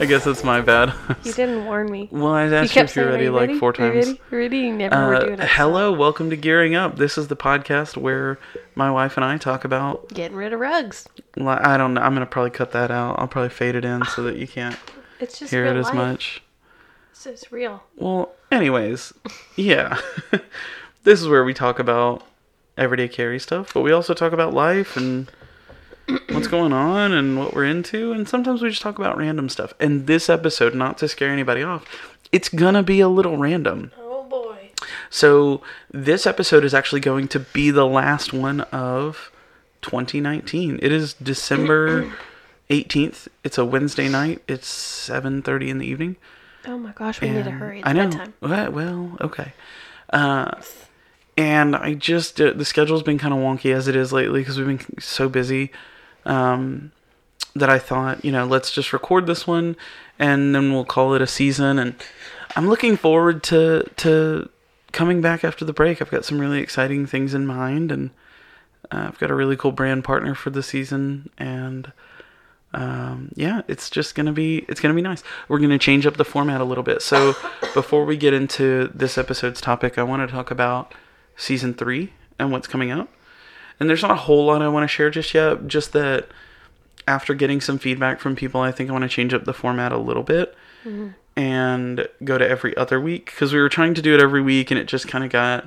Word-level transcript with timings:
I 0.00 0.04
guess 0.06 0.24
that's 0.24 0.44
my 0.44 0.60
bad. 0.60 0.92
You 1.24 1.32
didn't 1.32 1.64
warn 1.64 1.90
me. 1.90 2.08
well, 2.10 2.32
I 2.32 2.46
You 2.46 2.54
asked 2.54 2.74
you 2.74 2.80
kept 2.80 2.90
if 2.90 2.96
you're 2.96 3.06
ready 3.10 3.24
you 3.24 3.30
like 3.32 3.48
ready? 3.48 3.58
four 3.58 3.70
you 3.70 3.72
times. 3.74 4.06
Ready? 4.06 4.20
Ready? 4.30 4.58
You 4.58 4.72
never 4.74 5.06
were 5.06 5.14
Uh, 5.14 5.20
doing 5.20 5.40
it. 5.40 5.48
hello, 5.48 5.92
welcome 5.92 6.30
to 6.30 6.36
Gearing 6.36 6.74
Up. 6.74 6.96
This 6.96 7.16
is 7.18 7.28
the 7.28 7.36
podcast 7.36 7.96
where 7.96 8.38
my 8.74 8.90
wife 8.90 9.16
and 9.16 9.24
I 9.24 9.36
talk 9.38 9.64
about. 9.64 10.08
Getting 10.12 10.36
rid 10.36 10.52
of 10.52 10.60
rugs. 10.60 11.08
I 11.40 11.76
don't 11.76 11.94
know. 11.94 12.00
I'm 12.00 12.12
gonna 12.14 12.26
probably 12.26 12.50
cut 12.50 12.72
that 12.72 12.90
out. 12.90 13.18
I'll 13.18 13.28
probably 13.28 13.50
fade 13.50 13.74
it 13.74 13.84
in 13.84 14.04
so 14.06 14.22
that 14.24 14.36
you 14.36 14.46
can't 14.46 14.76
It's 15.20 15.38
just 15.38 15.50
hear 15.50 15.64
it 15.66 15.76
as 15.76 15.86
life. 15.86 15.94
much. 15.94 16.42
It's 17.24 17.50
real. 17.50 17.82
Well, 17.96 18.32
anyways, 18.52 19.12
yeah. 19.56 19.98
this 21.04 21.20
is 21.20 21.28
where 21.28 21.44
we 21.44 21.52
talk 21.54 21.78
about 21.78 22.24
everyday 22.76 23.08
carry 23.08 23.38
stuff, 23.40 23.74
but 23.74 23.80
we 23.80 23.90
also 23.92 24.14
talk 24.14 24.32
about 24.32 24.54
life 24.54 24.96
and 24.96 25.30
what's 26.30 26.46
going 26.48 26.72
on 26.72 27.12
and 27.12 27.38
what 27.38 27.54
we're 27.54 27.64
into, 27.64 28.12
and 28.12 28.28
sometimes 28.28 28.62
we 28.62 28.70
just 28.70 28.82
talk 28.82 28.98
about 28.98 29.16
random 29.16 29.48
stuff. 29.48 29.74
And 29.80 30.06
this 30.06 30.28
episode, 30.28 30.74
not 30.74 30.98
to 30.98 31.08
scare 31.08 31.30
anybody 31.30 31.62
off, 31.62 31.84
it's 32.32 32.48
gonna 32.48 32.82
be 32.82 33.00
a 33.00 33.08
little 33.08 33.36
random. 33.36 33.92
Oh 33.98 34.24
boy. 34.24 34.70
So, 35.10 35.62
this 35.90 36.26
episode 36.26 36.64
is 36.64 36.74
actually 36.74 37.00
going 37.00 37.28
to 37.28 37.40
be 37.40 37.70
the 37.70 37.86
last 37.86 38.32
one 38.32 38.60
of 38.62 39.30
2019. 39.82 40.78
It 40.82 40.92
is 40.92 41.14
December 41.14 42.12
18th. 42.70 43.28
It's 43.44 43.58
a 43.58 43.64
Wednesday 43.64 44.08
night. 44.08 44.42
It's 44.48 44.68
7:30 44.68 45.68
in 45.68 45.78
the 45.78 45.86
evening. 45.86 46.16
Oh 46.66 46.76
my 46.76 46.92
gosh, 46.92 47.20
we 47.20 47.30
need 47.30 47.44
to 47.44 47.50
hurry. 47.50 47.78
It's 47.78 47.88
I 47.88 47.92
know. 47.92 48.08
bedtime. 48.08 48.34
Well, 48.40 48.70
well, 48.72 49.16
okay. 49.20 49.52
Uh, 50.12 50.50
and 51.36 51.76
I 51.76 51.94
just 51.94 52.40
uh, 52.40 52.52
the 52.52 52.64
schedule's 52.64 53.02
been 53.02 53.18
kind 53.18 53.32
of 53.32 53.40
wonky 53.40 53.72
as 53.72 53.88
it 53.88 53.96
is 53.96 54.12
lately 54.12 54.40
because 54.40 54.58
we've 54.58 54.66
been 54.66 55.00
so 55.00 55.28
busy. 55.28 55.70
Um, 56.28 56.92
that 57.54 57.70
I 57.70 57.78
thought, 57.78 58.24
you 58.24 58.30
know, 58.30 58.44
let's 58.44 58.70
just 58.70 58.92
record 58.92 59.26
this 59.26 59.46
one, 59.46 59.76
and 60.18 60.54
then 60.54 60.72
we'll 60.72 60.84
call 60.84 61.14
it 61.14 61.22
a 61.22 61.26
season. 61.26 61.78
And 61.78 61.94
I'm 62.56 62.68
looking 62.68 62.96
forward 62.96 63.42
to 63.44 63.88
to 63.96 64.48
coming 64.92 65.20
back 65.20 65.44
after 65.44 65.64
the 65.64 65.72
break. 65.72 66.00
I've 66.00 66.10
got 66.10 66.24
some 66.24 66.38
really 66.38 66.60
exciting 66.60 67.06
things 67.06 67.34
in 67.34 67.46
mind, 67.46 67.92
and 67.92 68.10
uh, 68.90 69.06
I've 69.08 69.18
got 69.18 69.30
a 69.30 69.34
really 69.34 69.56
cool 69.56 69.72
brand 69.72 70.04
partner 70.04 70.34
for 70.34 70.50
the 70.50 70.62
season, 70.62 71.30
and 71.38 71.92
um, 72.74 73.32
yeah, 73.34 73.62
it's 73.68 73.90
just 73.90 74.14
gonna 74.14 74.32
be 74.32 74.64
it's 74.68 74.80
gonna 74.80 74.94
be 74.94 75.02
nice. 75.02 75.22
We're 75.48 75.58
gonna 75.58 75.78
change 75.78 76.06
up 76.06 76.16
the 76.16 76.24
format 76.24 76.60
a 76.60 76.64
little 76.64 76.84
bit. 76.84 77.02
So 77.02 77.34
before 77.74 78.04
we 78.04 78.16
get 78.16 78.34
into 78.34 78.90
this 78.94 79.18
episode's 79.18 79.60
topic, 79.60 79.98
I 79.98 80.02
want 80.02 80.28
to 80.28 80.32
talk 80.32 80.50
about 80.50 80.94
season 81.36 81.74
three 81.74 82.12
and 82.38 82.52
what's 82.52 82.66
coming 82.66 82.90
up. 82.90 83.08
And 83.80 83.88
there's 83.88 84.02
not 84.02 84.10
a 84.10 84.16
whole 84.16 84.46
lot 84.46 84.60
I 84.62 84.68
want 84.68 84.84
to 84.84 84.88
share 84.88 85.10
just 85.10 85.34
yet. 85.34 85.66
Just 85.68 85.92
that 85.92 86.28
after 87.06 87.32
getting 87.34 87.60
some 87.60 87.78
feedback 87.78 88.20
from 88.20 88.34
people, 88.36 88.60
I 88.60 88.72
think 88.72 88.90
I 88.90 88.92
want 88.92 89.02
to 89.02 89.08
change 89.08 89.32
up 89.32 89.44
the 89.44 89.54
format 89.54 89.92
a 89.92 89.98
little 89.98 90.22
bit 90.24 90.54
and 91.36 92.08
go 92.24 92.38
to 92.38 92.48
every 92.48 92.76
other 92.76 93.00
week 93.00 93.26
because 93.26 93.52
we 93.52 93.60
were 93.60 93.68
trying 93.68 93.94
to 93.94 94.02
do 94.02 94.14
it 94.14 94.20
every 94.20 94.42
week 94.42 94.70
and 94.70 94.80
it 94.80 94.86
just 94.86 95.06
kind 95.06 95.22
of 95.24 95.30
got 95.30 95.66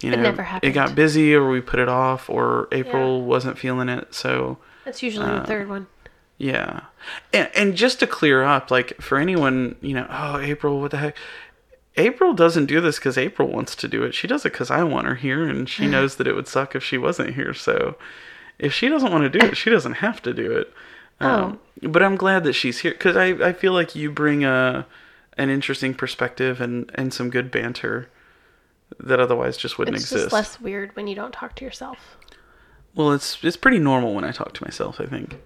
you 0.00 0.10
know 0.10 0.22
never 0.22 0.46
it 0.62 0.70
got 0.70 0.94
busy 0.94 1.34
or 1.34 1.48
we 1.50 1.60
put 1.60 1.80
it 1.80 1.88
off 1.88 2.30
or 2.30 2.68
April 2.72 3.18
Yeah. 3.18 3.24
wasn't 3.24 3.58
feeling 3.58 3.88
it. 3.88 4.14
So 4.14 4.58
That's 4.84 5.02
usually 5.02 5.26
Uh, 5.26 5.40
the 5.40 5.46
third 5.46 5.68
one. 5.68 5.86
yeah. 6.38 6.80
And 7.32 7.48
and 7.54 7.74
just 7.76 8.00
to 8.00 8.06
clear 8.06 8.42
up, 8.44 8.70
like 8.70 9.00
for 9.00 9.18
anyone, 9.18 9.76
you 9.80 9.94
know, 9.94 10.06
oh 10.10 10.38
April, 10.38 10.80
what 10.80 10.90
the 10.92 10.98
heck? 10.98 11.16
April 11.96 12.34
doesn't 12.34 12.66
do 12.66 12.80
this 12.80 12.98
because 12.98 13.16
April 13.16 13.48
wants 13.48 13.74
to 13.76 13.88
do 13.88 14.02
it. 14.02 14.14
She 14.14 14.26
does 14.26 14.44
it 14.44 14.52
because 14.52 14.70
I 14.70 14.82
want 14.82 15.06
her 15.06 15.14
here, 15.14 15.48
and 15.48 15.68
she 15.68 15.86
knows 15.86 16.16
that 16.16 16.26
it 16.26 16.34
would 16.34 16.48
suck 16.48 16.74
if 16.74 16.84
she 16.84 16.98
wasn't 16.98 17.34
here. 17.34 17.54
So, 17.54 17.96
if 18.58 18.72
she 18.72 18.88
doesn't 18.88 19.10
want 19.12 19.30
to 19.30 19.38
do 19.38 19.44
it, 19.46 19.56
she 19.56 19.70
doesn't 19.70 19.94
have 19.94 20.22
to 20.22 20.32
do 20.34 20.52
it. 20.52 20.72
Um, 21.20 21.58
But 21.82 22.02
I'm 22.02 22.16
glad 22.16 22.44
that 22.44 22.52
she's 22.52 22.80
here 22.80 22.92
because 22.92 23.16
I, 23.16 23.28
I 23.28 23.52
feel 23.54 23.72
like 23.72 23.94
you 23.94 24.10
bring 24.10 24.44
a 24.44 24.86
an 25.38 25.50
interesting 25.50 25.92
perspective 25.94 26.60
and, 26.60 26.90
and 26.94 27.12
some 27.12 27.28
good 27.30 27.50
banter 27.50 28.08
that 29.00 29.20
otherwise 29.20 29.56
just 29.56 29.78
wouldn't 29.78 29.96
It's 29.96 30.04
exist. 30.04 30.24
just 30.24 30.32
less 30.32 30.60
weird 30.60 30.94
when 30.96 31.06
you 31.06 31.14
don't 31.14 31.32
talk 31.32 31.54
to 31.56 31.64
yourself. 31.64 32.16
Well, 32.94 33.12
it's 33.12 33.42
it's 33.42 33.56
pretty 33.56 33.78
normal 33.78 34.14
when 34.14 34.24
I 34.24 34.32
talk 34.32 34.52
to 34.54 34.64
myself. 34.64 35.00
I 35.00 35.06
think. 35.06 35.36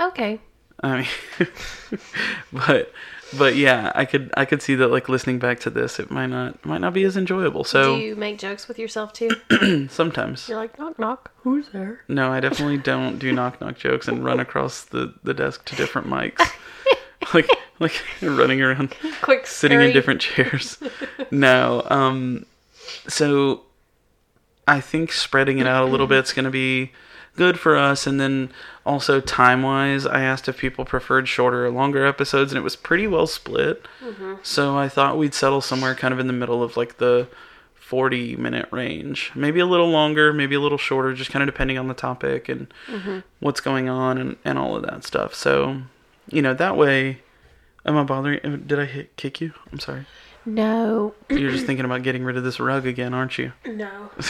Okay. 0.00 0.40
I 0.82 0.98
mean, 1.38 1.48
but 2.52 2.92
but 3.36 3.56
yeah, 3.56 3.92
I 3.94 4.04
could 4.04 4.30
I 4.36 4.44
could 4.44 4.62
see 4.62 4.74
that 4.76 4.88
like 4.88 5.08
listening 5.08 5.38
back 5.38 5.60
to 5.60 5.70
this, 5.70 5.98
it 5.98 6.10
might 6.10 6.26
not 6.26 6.64
might 6.64 6.80
not 6.80 6.92
be 6.94 7.04
as 7.04 7.16
enjoyable. 7.16 7.64
So 7.64 7.96
Do 7.96 8.02
you 8.02 8.16
make 8.16 8.38
jokes 8.38 8.68
with 8.68 8.78
yourself 8.78 9.12
too? 9.12 9.30
sometimes, 9.90 10.48
You're 10.48 10.58
like, 10.58 10.78
knock 10.78 10.98
knock. 10.98 11.30
Who's 11.42 11.68
there? 11.70 12.00
no, 12.08 12.32
I 12.32 12.40
definitely 12.40 12.78
don't 12.78 13.18
do 13.18 13.32
knock 13.32 13.60
knock 13.60 13.76
jokes 13.78 14.08
and 14.08 14.24
run 14.24 14.40
across 14.40 14.84
the 14.84 15.14
the 15.22 15.34
desk 15.34 15.64
to 15.66 15.76
different 15.76 16.06
mics, 16.08 16.40
like 17.34 17.48
like 17.78 18.02
running 18.22 18.62
around 18.62 18.94
Quick 19.22 19.46
sitting 19.46 19.80
in 19.80 19.92
different 19.92 20.20
chairs. 20.20 20.78
No, 21.30 21.86
um, 21.90 22.46
so 23.08 23.62
I 24.68 24.80
think 24.80 25.12
spreading 25.12 25.58
it 25.58 25.66
out 25.66 25.82
a 25.82 25.90
little 25.90 26.06
bit's 26.06 26.32
going 26.32 26.44
to 26.44 26.50
be 26.50 26.92
good 27.36 27.58
for 27.58 27.76
us. 27.76 28.06
And 28.06 28.18
then 28.18 28.50
also 28.86 29.20
time 29.20 29.62
wise, 29.62 30.06
I 30.06 30.22
asked 30.22 30.48
if 30.48 30.58
people 30.58 30.84
preferred 30.84 31.28
shorter 31.28 31.66
or 31.66 31.70
longer 31.70 32.06
episodes, 32.06 32.52
and 32.52 32.58
it 32.58 32.62
was 32.62 32.76
pretty 32.76 33.06
well 33.06 33.26
split. 33.26 33.86
Mm-hmm. 34.02 34.34
So 34.42 34.78
I 34.78 34.88
thought 34.88 35.18
we'd 35.18 35.34
settle 35.34 35.60
somewhere 35.60 35.94
kind 35.94 36.14
of 36.14 36.20
in 36.20 36.26
the 36.26 36.32
middle 36.32 36.62
of 36.62 36.76
like 36.76 36.98
the 36.98 37.28
40 37.74 38.36
minute 38.36 38.68
range. 38.70 39.32
Maybe 39.34 39.60
a 39.60 39.66
little 39.66 39.90
longer, 39.90 40.32
maybe 40.32 40.54
a 40.54 40.60
little 40.60 40.78
shorter, 40.78 41.12
just 41.14 41.30
kind 41.30 41.42
of 41.42 41.46
depending 41.46 41.78
on 41.78 41.88
the 41.88 41.94
topic 41.94 42.48
and 42.48 42.72
mm-hmm. 42.86 43.20
what's 43.40 43.60
going 43.60 43.88
on 43.88 44.18
and, 44.18 44.36
and 44.44 44.58
all 44.58 44.76
of 44.76 44.82
that 44.84 45.04
stuff. 45.04 45.34
So, 45.34 45.82
you 46.30 46.42
know, 46.42 46.54
that 46.54 46.76
way. 46.76 47.22
Am 47.84 47.96
I 47.96 48.02
bothering? 48.02 48.64
Did 48.66 48.80
I 48.80 48.84
hit, 48.84 49.16
kick 49.16 49.40
you? 49.40 49.52
I'm 49.70 49.78
sorry. 49.78 50.06
No. 50.44 51.14
You're 51.28 51.52
just 51.52 51.66
thinking 51.66 51.84
about 51.84 52.02
getting 52.02 52.24
rid 52.24 52.36
of 52.36 52.42
this 52.42 52.58
rug 52.58 52.84
again, 52.84 53.14
aren't 53.14 53.38
you? 53.38 53.52
No. 53.64 54.10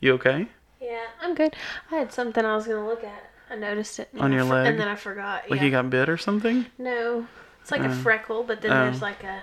You 0.00 0.14
okay? 0.14 0.48
Yeah, 0.90 1.06
I'm 1.22 1.34
good. 1.36 1.54
I 1.92 1.96
had 1.96 2.12
something 2.12 2.44
I 2.44 2.56
was 2.56 2.66
gonna 2.66 2.84
look 2.86 3.04
at. 3.04 3.30
I 3.48 3.54
noticed 3.56 4.00
it. 4.00 4.08
On 4.18 4.32
your 4.32 4.42
leg? 4.44 4.66
And 4.66 4.78
then 4.80 4.88
I 4.88 4.96
forgot. 4.96 5.48
Like 5.48 5.60
yeah. 5.60 5.66
you 5.66 5.70
got 5.70 5.88
bit 5.88 6.08
or 6.08 6.16
something? 6.16 6.66
No. 6.78 7.26
It's 7.62 7.70
like 7.70 7.82
a 7.82 7.88
Oh. 7.90 7.94
freckle, 7.94 8.42
but 8.42 8.60
then 8.60 8.72
Oh. 8.72 8.84
there's 8.84 9.00
like 9.00 9.22
a 9.22 9.42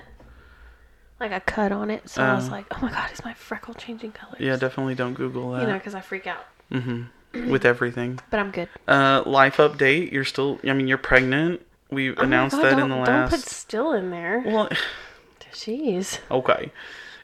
like 1.21 1.31
a 1.31 1.39
cut 1.39 1.71
on 1.71 1.89
it. 1.89 2.09
So 2.09 2.21
I 2.21 2.33
was 2.35 2.49
Oh. 2.49 2.51
like, 2.51 2.65
oh 2.71 2.79
my 2.81 2.91
god, 2.91 3.11
is 3.13 3.23
my 3.23 3.33
freckle 3.33 3.73
changing 3.73 4.11
colors? 4.11 4.39
Yeah, 4.41 4.57
definitely 4.57 4.95
don't 4.95 5.13
Google 5.13 5.51
that. 5.53 5.61
You 5.61 5.67
know, 5.67 5.73
because 5.75 5.95
I 5.95 6.01
freak 6.01 6.27
out. 6.27 6.45
Mm-hmm. 6.71 7.49
With 7.49 7.65
everything. 7.65 8.19
But 8.29 8.39
I'm 8.41 8.51
good. 8.51 8.67
Uh, 8.87 9.23
life 9.25 9.57
update. 9.57 10.11
You're 10.11 10.25
still. 10.25 10.59
I 10.67 10.73
mean, 10.73 10.87
you're 10.89 10.97
pregnant. 10.97 11.61
We 11.89 12.11
Oh 12.11 12.21
announced 12.23 12.57
God, 12.57 12.65
that 12.65 12.79
in 12.79 12.89
the 12.89 12.95
last. 12.97 13.07
Don't 13.07 13.29
put 13.29 13.39
still 13.49 13.93
in 13.93 14.09
there. 14.11 14.43
Well, 14.45 14.69
Jeez. 15.53 16.19
okay. 16.29 16.71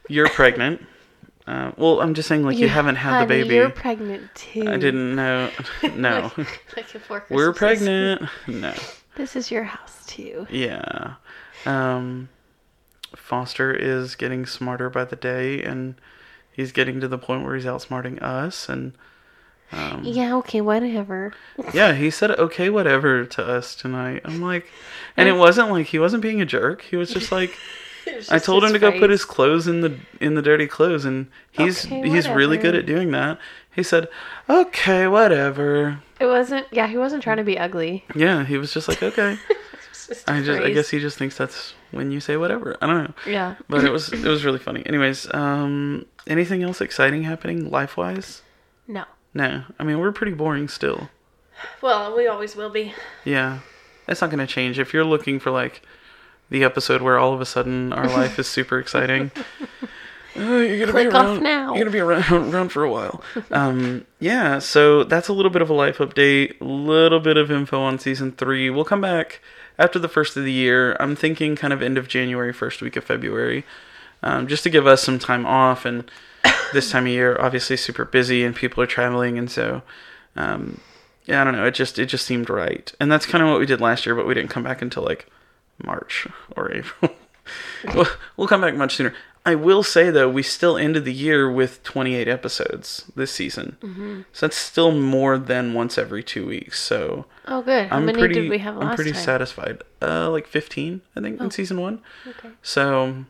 You're 0.08 0.28
pregnant. 0.30 0.86
Uh, 1.46 1.72
well, 1.76 2.00
I'm 2.00 2.14
just 2.14 2.26
saying, 2.28 2.42
like 2.42 2.56
you 2.56 2.66
Yeah, 2.66 2.72
haven't 2.72 2.96
had 2.96 3.10
honey, 3.10 3.24
the 3.26 3.42
baby. 3.42 3.54
You're 3.56 3.70
pregnant 3.70 4.34
too. 4.34 4.66
I 4.66 4.78
didn't 4.78 5.14
know. 5.14 5.50
No, 5.94 6.32
like 6.76 6.86
we're 7.28 7.52
pregnant. 7.52 8.22
No. 8.46 8.72
This 9.16 9.36
is 9.36 9.50
your 9.50 9.64
house 9.64 10.06
too. 10.06 10.46
Yeah. 10.50 11.14
Um, 11.66 12.28
Foster 13.14 13.72
is 13.72 14.16
getting 14.16 14.46
smarter 14.46 14.88
by 14.90 15.04
the 15.04 15.16
day, 15.16 15.62
and 15.62 15.94
he's 16.50 16.72
getting 16.72 17.00
to 17.00 17.08
the 17.08 17.18
point 17.18 17.44
where 17.44 17.54
he's 17.54 17.64
outsmarting 17.66 18.20
us. 18.22 18.68
And 18.68 18.94
um, 19.70 20.02
Yeah. 20.04 20.34
Okay. 20.36 20.60
Whatever. 20.62 21.34
yeah, 21.74 21.92
he 21.92 22.10
said 22.10 22.30
okay, 22.32 22.70
whatever 22.70 23.24
to 23.24 23.44
us 23.46 23.74
tonight. 23.74 24.22
I'm 24.24 24.40
like, 24.40 24.66
and 25.16 25.28
it 25.28 25.36
wasn't 25.36 25.70
like 25.70 25.86
he 25.88 25.98
wasn't 25.98 26.22
being 26.22 26.40
a 26.40 26.46
jerk. 26.46 26.82
He 26.82 26.96
was 26.96 27.12
just 27.12 27.30
like, 27.30 27.56
I 28.30 28.38
told 28.38 28.64
him 28.64 28.72
to 28.72 28.78
go 28.78 28.92
put 28.92 29.10
his 29.10 29.24
clothes 29.24 29.66
in 29.66 29.80
the 29.80 29.98
in 30.20 30.34
the 30.34 30.42
dirty 30.42 30.66
clothes, 30.66 31.04
and 31.04 31.28
he's 31.50 31.84
Okay, 31.86 32.08
he's 32.08 32.28
really 32.28 32.56
good 32.56 32.74
at 32.74 32.86
doing 32.86 33.10
that. 33.12 33.38
He 33.74 33.82
said, 33.82 34.08
okay, 34.48 35.06
whatever. 35.08 36.00
It 36.20 36.26
wasn't. 36.26 36.66
Yeah. 36.70 36.86
He 36.86 36.96
wasn't 36.96 37.22
trying 37.22 37.38
to 37.38 37.44
be 37.44 37.58
ugly. 37.58 38.04
Yeah, 38.14 38.44
he 38.44 38.56
was 38.56 38.72
just 38.72 38.88
like, 38.88 39.02
okay. 39.02 39.38
Just 40.06 40.28
I 40.28 40.42
just 40.42 40.60
I 40.60 40.70
guess 40.70 40.90
he 40.90 41.00
just 41.00 41.16
thinks 41.16 41.38
that's 41.38 41.72
when 41.90 42.10
you 42.10 42.20
say 42.20 42.36
whatever. 42.36 42.76
I 42.82 42.86
don't 42.86 43.04
know. 43.04 43.14
Yeah. 43.26 43.54
but 43.70 43.84
it 43.84 43.90
was 43.90 44.12
it 44.12 44.24
was 44.24 44.44
really 44.44 44.58
funny. 44.58 44.84
Anyways, 44.84 45.32
um, 45.32 46.04
anything 46.26 46.62
else 46.62 46.82
exciting 46.82 47.22
happening 47.22 47.70
life 47.70 47.96
wise? 47.96 48.42
No. 48.86 49.04
No, 49.32 49.64
I 49.78 49.84
mean 49.84 49.98
we're 49.98 50.12
pretty 50.12 50.34
boring 50.34 50.68
still. 50.68 51.08
Well, 51.80 52.14
we 52.14 52.26
always 52.26 52.54
will 52.54 52.68
be. 52.68 52.92
Yeah, 53.24 53.60
it's 54.06 54.20
not 54.20 54.28
gonna 54.28 54.46
change. 54.46 54.78
If 54.78 54.92
you're 54.92 55.04
looking 55.04 55.40
for 55.40 55.50
like 55.50 55.80
the 56.50 56.64
episode 56.64 57.02
where 57.02 57.18
all 57.18 57.32
of 57.32 57.40
a 57.40 57.46
sudden 57.46 57.92
our 57.92 58.06
life 58.06 58.38
is 58.38 58.46
super 58.46 58.78
exciting, 58.78 59.30
uh, 60.36 60.40
you're 60.40 60.80
gonna 60.80 60.92
Click 60.92 61.10
be 61.10 61.16
around. 61.16 61.42
now. 61.42 61.74
You're 61.74 61.84
gonna 61.84 61.90
be 61.90 62.00
around, 62.00 62.32
around 62.54 62.68
for 62.70 62.82
a 62.84 62.90
while. 62.90 63.22
Um, 63.50 64.04
yeah, 64.20 64.58
so 64.58 65.04
that's 65.04 65.28
a 65.28 65.32
little 65.32 65.50
bit 65.50 65.62
of 65.62 65.70
a 65.70 65.74
life 65.74 65.98
update. 65.98 66.60
A 66.60 66.64
little 66.64 67.20
bit 67.20 67.36
of 67.36 67.50
info 67.50 67.80
on 67.80 67.98
season 67.98 68.32
three. 68.32 68.70
We'll 68.70 68.84
come 68.84 69.00
back 69.00 69.40
after 69.78 69.98
the 69.98 70.08
first 70.08 70.36
of 70.36 70.44
the 70.44 70.52
year. 70.52 70.96
I'm 71.00 71.16
thinking 71.16 71.56
kind 71.56 71.72
of 71.72 71.82
end 71.82 71.98
of 71.98 72.08
January, 72.08 72.52
first 72.52 72.82
week 72.82 72.96
of 72.96 73.04
February, 73.04 73.64
um, 74.22 74.46
just 74.46 74.62
to 74.64 74.70
give 74.70 74.86
us 74.86 75.02
some 75.02 75.18
time 75.18 75.46
off. 75.46 75.84
And 75.84 76.10
this 76.72 76.90
time 76.90 77.04
of 77.06 77.12
year, 77.12 77.36
obviously, 77.40 77.76
super 77.76 78.04
busy 78.04 78.44
and 78.44 78.54
people 78.54 78.82
are 78.82 78.86
traveling, 78.86 79.38
and 79.38 79.50
so 79.50 79.82
um, 80.36 80.80
yeah, 81.26 81.40
I 81.40 81.44
don't 81.44 81.54
know. 81.54 81.64
It 81.66 81.74
just 81.74 81.98
it 81.98 82.06
just 82.06 82.26
seemed 82.26 82.50
right, 82.50 82.92
and 83.00 83.10
that's 83.10 83.24
kind 83.26 83.42
of 83.42 83.50
what 83.50 83.60
we 83.60 83.66
did 83.66 83.80
last 83.80 84.04
year, 84.04 84.14
but 84.14 84.26
we 84.26 84.34
didn't 84.34 84.50
come 84.50 84.62
back 84.64 84.82
until 84.82 85.04
like 85.04 85.26
March 85.84 86.23
or 86.64 86.72
April. 86.72 87.12
we'll, 87.94 88.06
we'll 88.36 88.48
come 88.48 88.60
back 88.62 88.74
much 88.74 88.96
sooner. 88.96 89.14
I 89.46 89.54
will 89.54 89.82
say 89.82 90.08
though, 90.10 90.28
we 90.30 90.42
still 90.42 90.78
ended 90.78 91.04
the 91.04 91.12
year 91.12 91.50
with 91.52 91.82
28 91.82 92.26
episodes 92.28 93.10
this 93.14 93.30
season, 93.30 93.76
Mm-hmm. 93.82 94.20
so 94.32 94.46
that's 94.46 94.56
still 94.56 94.90
more 94.92 95.36
than 95.36 95.74
once 95.74 95.98
every 95.98 96.22
two 96.22 96.46
weeks. 96.46 96.80
So 96.80 97.26
Oh, 97.46 97.60
good. 97.60 97.88
How 97.88 97.96
I'm 97.98 98.06
many 98.06 98.18
pretty 98.18 98.34
did 98.40 98.48
we 98.48 98.56
have 98.58 98.76
last 98.76 98.86
I'm 98.88 98.94
pretty 98.96 99.12
time? 99.12 99.20
Oh. 99.20 99.24
satisfied. 99.24 99.82
Uh, 100.00 100.30
like 100.30 100.46
15, 100.46 101.02
I 101.14 101.20
think, 101.20 101.40
in 101.42 101.50
season 101.50 101.78
one. 101.78 102.00
Okay. 102.26 102.48
So, 102.62 103.26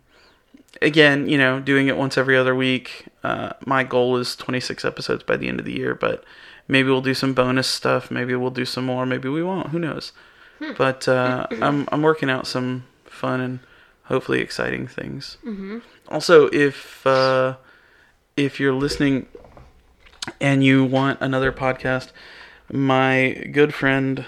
again, 0.82 1.28
you 1.28 1.36
know, 1.38 1.58
doing 1.58 1.88
it 1.88 1.96
once 1.96 2.16
every 2.16 2.36
other 2.36 2.54
week. 2.54 3.06
Uh, 3.24 3.54
my 3.66 3.82
goal 3.82 4.16
is 4.16 4.36
26 4.36 4.84
episodes 4.84 5.24
by 5.24 5.36
the 5.36 5.48
end 5.48 5.58
of 5.58 5.66
the 5.66 5.72
year, 5.72 5.96
but 5.96 6.22
maybe 6.68 6.88
we'll 6.90 7.00
do 7.00 7.14
some 7.14 7.34
bonus 7.34 7.66
stuff. 7.66 8.10
Maybe 8.10 8.36
we'll 8.36 8.50
do 8.50 8.64
some 8.64 8.86
more. 8.86 9.04
Maybe 9.04 9.28
we 9.28 9.42
won't. 9.42 9.70
Who 9.70 9.80
knows? 9.80 10.12
Hmm. 10.60 10.72
But 10.78 11.08
uh, 11.08 11.48
I'm 11.60 11.88
I'm 11.90 12.02
working 12.02 12.30
out 12.30 12.46
some 12.46 12.84
fun 13.14 13.40
and 13.40 13.60
hopefully 14.04 14.40
exciting 14.40 14.86
things. 14.86 15.38
Mm-hmm. 15.44 15.78
Also, 16.08 16.48
if 16.52 17.06
uh, 17.06 17.56
if 18.36 18.60
you're 18.60 18.74
listening 18.74 19.26
and 20.40 20.64
you 20.64 20.84
want 20.84 21.20
another 21.20 21.52
podcast, 21.52 22.12
my 22.70 23.48
good 23.52 23.74
friend 23.74 24.26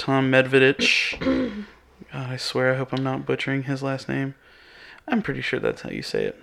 Tom 0.00 0.30
Medvedich. 0.30 1.18
God, 2.12 2.30
I 2.30 2.36
swear, 2.36 2.72
I 2.72 2.76
hope 2.76 2.92
I'm 2.92 3.04
not 3.04 3.26
butchering 3.26 3.64
his 3.64 3.82
last 3.82 4.08
name. 4.08 4.34
I'm 5.06 5.22
pretty 5.22 5.42
sure 5.42 5.60
that's 5.60 5.82
how 5.82 5.90
you 5.90 6.02
say 6.02 6.24
it. 6.24 6.40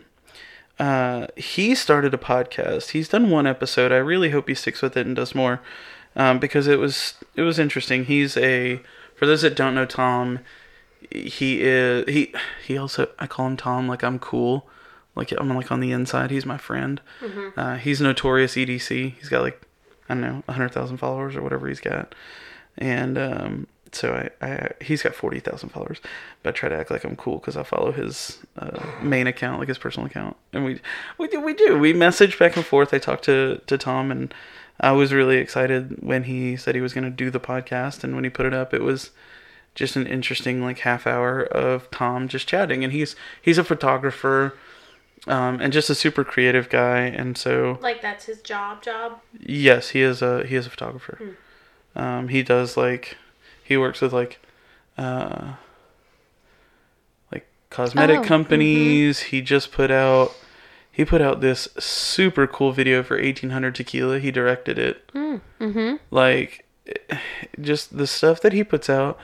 Uh, 0.80 1.28
he 1.36 1.74
started 1.74 2.14
a 2.14 2.18
podcast. 2.18 2.92
He's 2.92 3.10
done 3.10 3.32
one 3.32 3.48
episode. 3.48 3.92
I 3.92 3.98
really 3.98 4.30
hope 4.30 4.48
he 4.48 4.54
sticks 4.54 4.82
with 4.82 4.96
it 4.96 5.08
and 5.08 5.16
does 5.16 5.34
more, 5.34 5.60
um, 6.16 6.38
because 6.38 6.68
it 6.68 6.78
was 6.78 7.16
it 7.36 7.42
was 7.42 7.58
interesting. 7.58 8.06
He's 8.06 8.38
a 8.38 8.80
for 9.16 9.26
those 9.26 9.42
that 9.42 9.56
don't 9.56 9.74
know 9.74 9.86
Tom, 9.86 10.40
he 11.12 11.62
is 11.62 12.06
he 12.08 12.34
he 12.66 12.78
also 12.78 13.10
I 13.20 13.28
call 13.28 13.48
him 13.48 13.58
Tom 13.58 13.88
like 13.88 14.04
I'm 14.04 14.20
cool, 14.20 14.68
like 15.16 15.32
I'm 15.38 15.50
like 15.50 15.72
on 15.72 15.80
the 15.80 15.92
inside. 15.92 16.32
He's 16.32 16.46
my 16.46 16.58
friend. 16.58 17.02
Uh, 17.58 17.76
he's 17.78 18.02
notorious 18.02 18.56
EDC. 18.56 19.16
He's 19.16 19.30
got 19.30 19.42
like 19.42 19.62
I 20.10 20.14
don't 20.14 20.22
know 20.22 20.44
hundred 20.52 20.70
thousand 20.74 20.98
followers 20.98 21.36
or 21.36 21.42
whatever 21.42 21.68
he's 21.68 21.80
got, 21.80 22.14
and 22.78 23.18
um, 23.18 23.68
so 23.92 24.14
I, 24.42 24.46
I 24.46 24.70
he's 24.82 25.02
got 25.02 25.16
forty 25.16 25.40
thousand 25.40 25.70
followers. 25.70 26.00
But 26.44 26.50
I 26.50 26.58
try 26.58 26.70
to 26.70 26.78
act 26.78 26.92
like 26.92 27.04
I'm 27.04 27.16
cool 27.16 27.38
because 27.38 27.58
I 27.58 27.64
follow 27.64 27.92
his 27.92 28.40
uh, 28.58 28.86
main 29.02 29.28
account, 29.28 29.60
like 29.60 29.68
his 29.68 29.78
personal 29.78 30.08
account, 30.08 30.36
and 30.54 30.66
we 30.66 30.80
we 31.18 31.28
do 31.28 31.42
we 31.42 31.54
do 31.54 31.78
we 31.78 31.94
message 31.94 32.38
back 32.40 32.56
and 32.56 32.66
forth. 32.66 32.94
I 32.94 33.00
talked 33.00 33.26
to 33.26 33.62
to 33.68 33.78
Tom 33.78 34.12
and. 34.12 34.34
I 34.80 34.92
was 34.92 35.12
really 35.12 35.38
excited 35.38 36.04
when 36.04 36.26
he 36.26 36.56
said 36.56 36.76
he 36.76 36.82
was 36.82 36.94
going 36.94 37.04
to 37.04 37.10
do 37.10 37.32
the 37.32 37.40
podcast, 37.40 38.04
and 38.04 38.14
when 38.14 38.24
he 38.24 38.30
put 38.30 38.46
it 38.46 38.54
up, 38.54 38.76
it 38.76 38.84
was 38.84 39.10
just 39.78 39.96
an 39.96 40.08
interesting 40.08 40.62
like 40.64 40.80
half 40.80 41.06
hour 41.06 41.44
of 41.44 41.90
Tom 41.92 42.28
just 42.28 42.48
chatting, 42.50 42.84
and 42.84 42.92
he's 42.92 43.16
he's 43.42 43.58
a 43.60 43.64
photographer, 43.64 44.56
um, 45.28 45.62
and 45.62 45.72
just 45.72 45.90
a 45.90 45.96
super 45.96 46.24
creative 46.24 46.68
guy, 46.70 47.02
and 47.02 47.38
so 47.38 47.78
Like 47.82 48.02
that's 48.02 48.26
his 48.26 48.42
job. 48.42 48.82
Job. 48.84 49.20
yes, 49.40 49.90
he 49.90 50.02
is 50.02 50.22
a 50.22 50.46
he 50.46 50.56
is 50.56 50.66
a 50.66 50.70
photographer. 50.72 51.36
Um, 51.96 52.28
he 52.30 52.42
does 52.44 52.76
like 52.76 53.18
he 53.64 53.78
works 53.78 54.02
with 54.02 54.12
like 54.14 54.40
uh, 54.98 55.54
like 57.32 57.46
cosmetic 57.70 58.20
Oh, 58.20 58.24
companies. 58.24 59.20
He 59.20 59.42
just 59.42 59.72
put 59.72 59.92
out 59.92 60.36
he 60.92 61.06
put 61.06 61.22
out 61.22 61.42
this 61.42 61.68
super 61.78 62.48
cool 62.48 62.72
video 62.72 63.04
for 63.04 63.16
1800 63.18 63.76
tequila. 63.76 64.18
He 64.20 64.32
directed 64.32 64.80
it. 64.80 65.08
Mm-hmm. 65.14 65.96
Like 66.10 66.66
just 67.62 67.96
the 67.98 68.08
stuff 68.08 68.42
that 68.42 68.54
he 68.54 68.64
puts 68.64 68.90
out. 68.90 69.20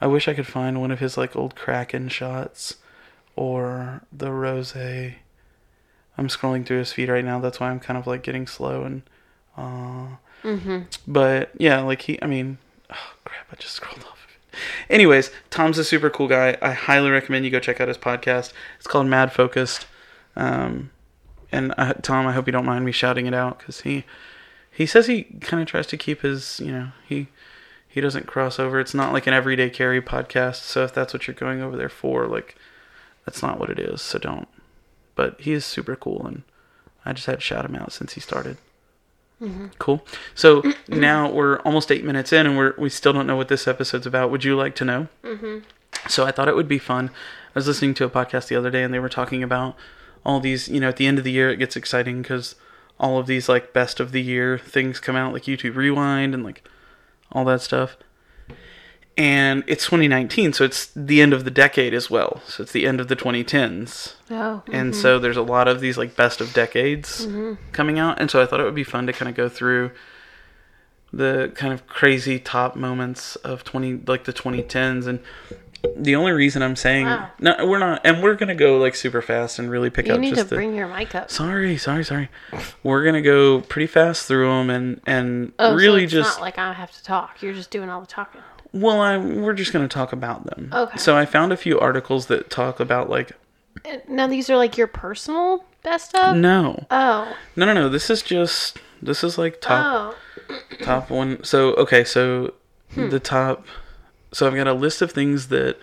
I 0.00 0.06
wish 0.06 0.28
I 0.28 0.34
could 0.34 0.46
find 0.46 0.80
one 0.80 0.90
of 0.90 0.98
his 1.00 1.16
like 1.16 1.34
old 1.36 1.54
Kraken 1.56 2.08
shots 2.08 2.76
or 3.34 4.02
the 4.12 4.30
rose. 4.32 4.74
I'm 4.76 6.28
scrolling 6.28 6.64
through 6.66 6.78
his 6.78 6.92
feed 6.92 7.08
right 7.08 7.24
now. 7.24 7.38
That's 7.40 7.60
why 7.60 7.70
I'm 7.70 7.80
kind 7.80 7.98
of 7.98 8.06
like 8.06 8.22
getting 8.22 8.46
slow 8.46 8.82
and 8.84 9.02
uh 9.56 10.16
Mm-hmm. 10.44 10.80
but 11.08 11.50
yeah, 11.58 11.80
like 11.80 12.02
he 12.02 12.22
I 12.22 12.26
mean 12.26 12.58
oh 12.90 13.12
crap, 13.24 13.46
I 13.50 13.56
just 13.56 13.74
scrolled 13.74 13.98
off 14.04 14.12
of 14.24 14.30
it. 14.52 14.58
Anyways, 14.90 15.30
Tom's 15.50 15.78
a 15.78 15.84
super 15.84 16.08
cool 16.10 16.28
guy. 16.28 16.56
I 16.62 16.72
highly 16.72 17.10
recommend 17.10 17.44
you 17.44 17.50
go 17.50 17.58
check 17.58 17.80
out 17.80 17.88
his 17.88 17.98
podcast. 17.98 18.52
It's 18.78 18.86
called 18.86 19.06
Mad 19.06 19.32
Focused. 19.32 19.86
Um 20.36 20.90
and 21.52 21.72
uh, 21.78 21.94
Tom, 21.94 22.26
I 22.26 22.32
hope 22.32 22.46
you 22.46 22.52
don't 22.52 22.66
mind 22.66 22.84
me 22.84 22.92
shouting 22.92 23.26
it 23.26 23.34
out 23.34 23.58
cuz 23.58 23.80
he 23.80 24.04
he 24.70 24.84
says 24.84 25.06
he 25.06 25.22
kind 25.40 25.62
of 25.62 25.66
tries 25.68 25.86
to 25.86 25.96
keep 25.96 26.20
his, 26.20 26.60
you 26.60 26.70
know, 26.70 26.88
he 27.08 27.28
he 27.96 28.02
doesn't 28.02 28.26
cross 28.26 28.60
over. 28.60 28.78
It's 28.78 28.92
not 28.92 29.14
like 29.14 29.26
an 29.26 29.32
everyday 29.32 29.70
carry 29.70 30.02
podcast. 30.02 30.56
So 30.56 30.84
if 30.84 30.92
that's 30.92 31.14
what 31.14 31.26
you're 31.26 31.34
going 31.34 31.62
over 31.62 31.78
there 31.78 31.88
for, 31.88 32.26
like 32.26 32.54
that's 33.24 33.42
not 33.42 33.58
what 33.58 33.70
it 33.70 33.78
is. 33.78 34.02
So 34.02 34.18
don't. 34.18 34.46
But 35.14 35.40
he 35.40 35.54
is 35.54 35.64
super 35.64 35.96
cool 35.96 36.26
and 36.26 36.42
I 37.06 37.14
just 37.14 37.24
had 37.24 37.36
to 37.36 37.40
shout 37.40 37.64
him 37.64 37.74
out 37.74 37.92
since 37.92 38.12
he 38.12 38.20
started. 38.20 38.58
Cool. 39.78 40.04
So 40.34 40.62
now 40.88 41.32
we're 41.32 41.60
almost 41.60 41.90
eight 41.90 42.04
minutes 42.04 42.34
in, 42.34 42.46
and 42.46 42.58
we're 42.58 42.74
we 42.76 42.90
still 42.90 43.14
don't 43.14 43.26
know 43.26 43.36
what 43.36 43.48
this 43.48 43.66
episode's 43.66 44.06
about. 44.06 44.30
Would 44.30 44.44
you 44.44 44.56
like 44.56 44.74
to 44.76 44.84
know? 44.84 45.08
Mm-hmm. 45.24 45.60
So 46.06 46.26
I 46.26 46.32
thought 46.32 46.48
it 46.48 46.56
would 46.56 46.68
be 46.68 46.78
fun. 46.78 47.08
I 47.08 47.58
was 47.58 47.66
listening 47.66 47.94
to 47.94 48.04
a 48.04 48.10
podcast 48.10 48.48
the 48.48 48.56
other 48.56 48.70
day, 48.70 48.82
and 48.82 48.92
they 48.92 48.98
were 48.98 49.08
talking 49.08 49.42
about 49.42 49.74
all 50.22 50.40
these. 50.40 50.68
You 50.68 50.80
know, 50.80 50.88
at 50.90 50.96
the 50.96 51.06
end 51.06 51.16
of 51.16 51.24
the 51.24 51.32
year, 51.32 51.48
it 51.48 51.58
gets 51.58 51.76
exciting 51.76 52.20
because 52.20 52.56
all 53.00 53.18
of 53.18 53.26
these 53.26 53.48
like 53.48 53.72
best 53.72 54.00
of 54.00 54.12
the 54.12 54.22
year 54.22 54.58
things 54.58 55.00
come 55.00 55.16
out, 55.16 55.32
like 55.32 55.44
YouTube 55.44 55.76
Rewind 55.76 56.34
and 56.34 56.44
like 56.44 56.62
all 57.32 57.44
that 57.46 57.60
stuff. 57.60 57.96
And 59.18 59.64
it's 59.66 59.84
2019, 59.86 60.52
so 60.52 60.64
it's 60.64 60.90
the 60.94 61.22
end 61.22 61.32
of 61.32 61.44
the 61.44 61.50
decade 61.50 61.94
as 61.94 62.10
well. 62.10 62.42
So 62.46 62.62
it's 62.62 62.72
the 62.72 62.86
end 62.86 63.00
of 63.00 63.08
the 63.08 63.16
2010s 63.16 64.16
Oh. 64.30 64.62
and 64.72 64.92
mm-hmm. 64.92 65.00
so 65.00 65.18
there's 65.20 65.36
a 65.36 65.42
lot 65.42 65.68
of 65.68 65.80
these 65.80 65.96
like 65.96 66.16
best 66.16 66.40
of 66.40 66.52
decades 66.52 67.26
mm-hmm. 67.26 67.54
coming 67.70 67.96
out 67.96 68.20
and 68.20 68.28
so 68.28 68.42
i 68.42 68.46
thought 68.46 68.58
it 68.58 68.64
would 68.64 68.74
be 68.74 68.82
fun 68.82 69.06
to 69.06 69.12
kind 69.12 69.28
of 69.28 69.36
go 69.36 69.48
through 69.48 69.92
the 71.12 71.52
kind 71.54 71.72
of 71.72 71.86
crazy 71.86 72.40
top 72.40 72.74
moments 72.74 73.36
of 73.36 73.62
20 73.62 74.02
like 74.08 74.24
the 74.24 74.32
2010s 74.32 75.06
and 75.06 75.20
the 75.96 76.16
only 76.16 76.32
reason 76.32 76.62
i'm 76.62 76.74
saying 76.76 77.06
Wow. 77.06 77.30
no 77.38 77.54
we're 77.66 77.78
not 77.78 78.00
and 78.04 78.22
we're 78.22 78.34
gonna 78.34 78.54
go 78.54 78.78
like 78.78 78.94
super 78.94 79.22
fast 79.22 79.58
and 79.58 79.70
really 79.70 79.90
pick 79.90 80.06
You 80.06 80.12
up 80.14 80.16
You 80.16 80.20
need 80.30 80.34
to 80.36 80.44
the 80.44 80.54
bring 80.56 80.74
your 80.74 80.88
mic 80.88 81.14
up. 81.14 81.30
sorry 81.30 81.76
sorry 81.76 82.04
sorry 82.04 82.28
we're 82.82 83.04
gonna 83.04 83.22
go 83.22 83.60
pretty 83.60 83.86
fast 83.86 84.26
through 84.26 84.48
them 84.48 84.70
and 84.70 85.00
and 85.06 85.52
Oh, 85.58 85.70
so 85.70 85.76
really 85.76 86.04
it's 86.04 86.12
just 86.12 86.38
not 86.38 86.40
like 86.42 86.58
I 86.58 86.72
have 86.72 86.90
to 86.92 87.02
talk. 87.02 87.42
You're 87.42 87.52
just 87.54 87.70
doing 87.70 87.88
all 87.88 88.00
the 88.00 88.06
talking. 88.06 88.40
well 88.72 89.00
I, 89.00 89.16
we're 89.18 89.52
just 89.54 89.72
gonna 89.72 89.86
talk 89.88 90.12
about 90.12 90.44
them 90.46 90.70
Okay. 90.72 90.98
so 90.98 91.16
i 91.16 91.24
found 91.26 91.52
a 91.52 91.56
few 91.56 91.78
articles 91.78 92.26
that 92.26 92.50
talk 92.50 92.80
about 92.80 93.08
like 93.08 93.32
Now 94.08 94.26
these 94.26 94.50
are 94.50 94.56
like 94.56 94.76
your 94.76 94.86
personal 94.88 95.64
best 95.82 96.14
of. 96.16 96.36
no 96.36 96.86
Oh. 96.90 97.36
no 97.54 97.66
no 97.66 97.74
no 97.74 97.88
this 97.88 98.10
is 98.10 98.22
just 98.22 98.78
this 99.02 99.22
is 99.22 99.38
like 99.38 99.60
top 99.60 100.14
Oh. 100.50 100.54
top 100.82 101.10
one 101.10 101.44
so 101.44 101.74
okay 101.74 102.02
so 102.02 102.54
Hmm. 102.94 103.08
the 103.10 103.20
top 103.20 103.66
so 104.36 104.46
i've 104.46 104.54
got 104.54 104.66
a 104.68 104.72
list 104.74 105.00
of 105.02 105.10
things 105.12 105.48
that 105.48 105.76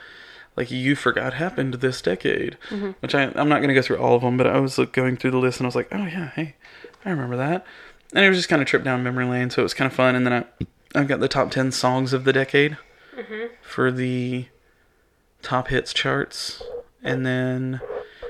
like 0.55 0.69
you 0.69 0.95
forgot 0.95 1.33
happened 1.33 1.75
this 1.75 2.01
decade 2.01 2.57
Mm-hmm. 2.69 2.91
which 3.01 3.15
I, 3.15 3.23
i'm 3.35 3.49
not 3.49 3.57
going 3.59 3.69
to 3.69 3.73
go 3.73 3.81
through 3.81 3.97
all 3.97 4.15
of 4.15 4.21
them 4.21 4.37
but 4.37 4.47
i 4.47 4.59
was 4.59 4.77
like, 4.77 4.91
going 4.93 5.17
through 5.17 5.31
the 5.31 5.37
list 5.45 5.59
and 5.59 5.65
i 5.65 5.69
was 5.69 5.75
like 5.75 5.89
oh 5.91 6.05
yeah 6.05 6.29
hey 6.35 6.55
i 7.05 7.09
remember 7.09 7.35
that 7.37 7.65
and 8.13 8.23
it 8.25 8.29
was 8.29 8.37
just 8.37 8.49
kind 8.49 8.61
of 8.61 8.67
trip 8.67 8.83
down 8.83 9.03
memory 9.03 9.25
lane 9.25 9.49
so 9.49 9.61
it 9.61 9.63
was 9.63 9.73
kind 9.73 9.89
of 9.91 9.95
fun 9.95 10.15
and 10.15 10.25
then 10.27 10.33
i 10.33 10.99
i've 10.99 11.07
got 11.07 11.19
the 11.19 11.27
top 11.27 11.49
10 11.51 11.71
songs 11.71 12.13
of 12.13 12.23
the 12.23 12.33
decade 12.33 12.77
Mm-hmm. 13.15 13.53
for 13.61 13.91
the 13.91 14.47
top 15.43 15.67
hits 15.67 15.93
charts 15.93 16.63
and 17.03 17.25
then 17.25 17.79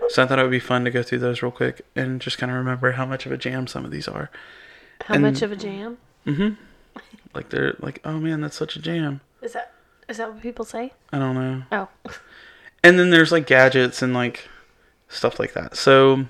so 0.10 0.24
i 0.24 0.26
thought 0.26 0.40
it 0.40 0.42
would 0.42 0.52
be 0.52 0.60
fun 0.60 0.84
to 0.84 0.92
go 0.92 1.02
through 1.04 1.20
those 1.20 1.42
real 1.42 1.52
quick 1.52 1.86
and 1.96 2.20
just 2.20 2.38
kind 2.38 2.52
of 2.52 2.58
remember 2.58 2.92
how 2.92 3.06
much 3.06 3.26
of 3.26 3.32
a 3.32 3.38
jam 3.38 3.66
some 3.68 3.86
of 3.86 3.92
these 3.92 4.08
are 4.10 4.30
How 5.06 5.14
And- 5.16 5.24
much 5.24 5.42
of 5.42 5.52
a 5.52 5.56
jam? 5.56 5.98
Mm 6.28 6.36
hmm. 6.36 6.50
like 7.34 7.48
they're 7.50 7.76
like 7.80 8.02
oh 8.04 8.20
man 8.20 8.42
that's 8.42 8.58
such 8.58 8.76
a 8.76 8.80
jam 8.82 9.22
Is 9.42 9.54
that 9.54 9.72
is 10.10 10.18
that 10.18 10.32
what 10.34 10.42
people 10.42 10.66
say? 10.66 10.92
i 11.12 11.20
don't 11.20 11.36
know 11.36 11.64
Oh. 11.72 11.88
and 12.84 12.98
then 13.00 13.10
there's 13.10 13.32
like 13.32 13.46
gadgets 13.48 14.02
and 14.02 14.14
like 14.14 14.48
stuff 15.10 15.40
like 15.40 15.54
that 15.54 15.76
so 15.78 16.26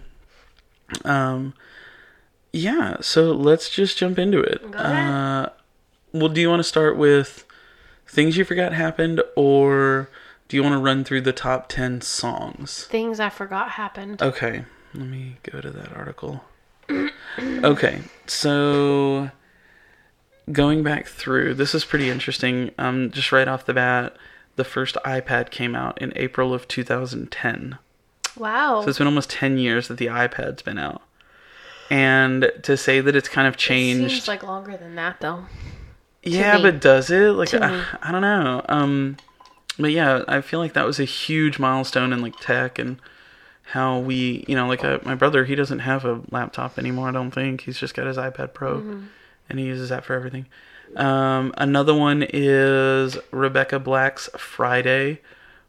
um 1.05 1.53
yeah 2.51 2.97
so 3.01 3.31
let's 3.31 3.69
just 3.69 3.97
jump 3.97 4.19
into 4.19 4.39
it 4.39 4.61
uh 4.75 5.49
well 6.11 6.29
do 6.29 6.39
you 6.41 6.49
want 6.49 6.59
to 6.59 6.63
start 6.63 6.97
with 6.97 7.45
things 8.05 8.37
you 8.37 8.45
forgot 8.45 8.73
happened 8.73 9.21
or 9.35 10.09
do 10.47 10.57
you 10.57 10.61
want 10.63 10.73
to 10.73 10.79
run 10.79 11.03
through 11.03 11.21
the 11.21 11.33
top 11.33 11.67
10 11.69 12.01
songs 12.01 12.83
Things 12.85 13.19
I 13.19 13.29
forgot 13.29 13.71
happened. 13.71 14.21
okay 14.21 14.65
let 14.93 15.07
me 15.07 15.37
go 15.43 15.61
to 15.61 15.71
that 15.71 15.95
article 15.95 16.43
okay 17.39 18.01
so 18.27 19.31
going 20.51 20.83
back 20.83 21.07
through 21.07 21.53
this 21.53 21.73
is 21.73 21.85
pretty 21.85 22.09
interesting 22.09 22.71
um 22.77 23.09
just 23.11 23.31
right 23.31 23.47
off 23.47 23.65
the 23.65 23.73
bat 23.73 24.15
the 24.57 24.63
first 24.63 24.95
ipad 25.05 25.49
came 25.51 25.73
out 25.75 25.99
in 26.01 26.11
april 26.17 26.53
of 26.53 26.67
2010 26.67 27.77
Wow. 28.37 28.81
so 28.81 28.89
it's 28.89 28.97
been 28.97 29.07
almost 29.07 29.29
10 29.29 29.57
years 29.57 29.87
that 29.87 29.97
the 29.97 30.07
ipad's 30.07 30.61
been 30.61 30.77
out 30.79 31.01
and 31.89 32.51
to 32.63 32.75
say 32.75 32.99
that 32.99 33.15
it's 33.15 33.29
kind 33.29 33.47
of 33.47 33.55
changed 33.57 34.09
Seems 34.11 34.27
like 34.27 34.43
longer 34.43 34.75
than 34.77 34.95
that 34.95 35.19
though. 35.21 35.45
Yeah, 36.23 36.59
but 36.61 36.79
does 36.79 37.09
it? 37.11 37.31
Like 37.33 37.53
I. 37.53 37.83
I 38.01 38.11
don't 38.11 38.21
know. 38.21 38.61
Um 38.69 39.17
but 39.77 39.91
yeah, 39.91 40.23
I 40.27 40.39
feel 40.41 40.59
like 40.59 40.73
that 40.73 40.85
was 40.85 40.99
a 40.99 41.03
huge 41.05 41.59
milestone 41.59 42.13
in 42.13 42.21
like 42.21 42.39
tech 42.39 42.79
and 42.79 42.99
how 43.63 43.99
we, 43.99 44.45
you 44.47 44.55
know, 44.55 44.67
like 44.67 44.83
uh, 44.83 44.99
my 45.03 45.15
brother, 45.15 45.45
he 45.45 45.55
doesn't 45.55 45.79
have 45.79 46.05
a 46.05 46.21
laptop 46.31 46.77
anymore, 46.79 47.09
I 47.09 47.11
don't 47.11 47.31
think. 47.31 47.61
He's 47.61 47.77
just 47.79 47.93
got 47.93 48.07
his 48.07 48.17
iPad 48.17 48.53
Pro 48.53 48.77
Mm-hmm. 48.77 49.03
And 49.53 49.59
he 49.61 49.67
uses 49.67 49.87
that 49.89 50.03
for 50.03 50.13
everything. 50.15 50.47
Um 50.97 51.53
another 51.57 51.93
one 51.93 52.25
is 52.27 53.17
Rebecca 53.31 53.79
Black's 53.79 54.29
Friday 54.37 55.21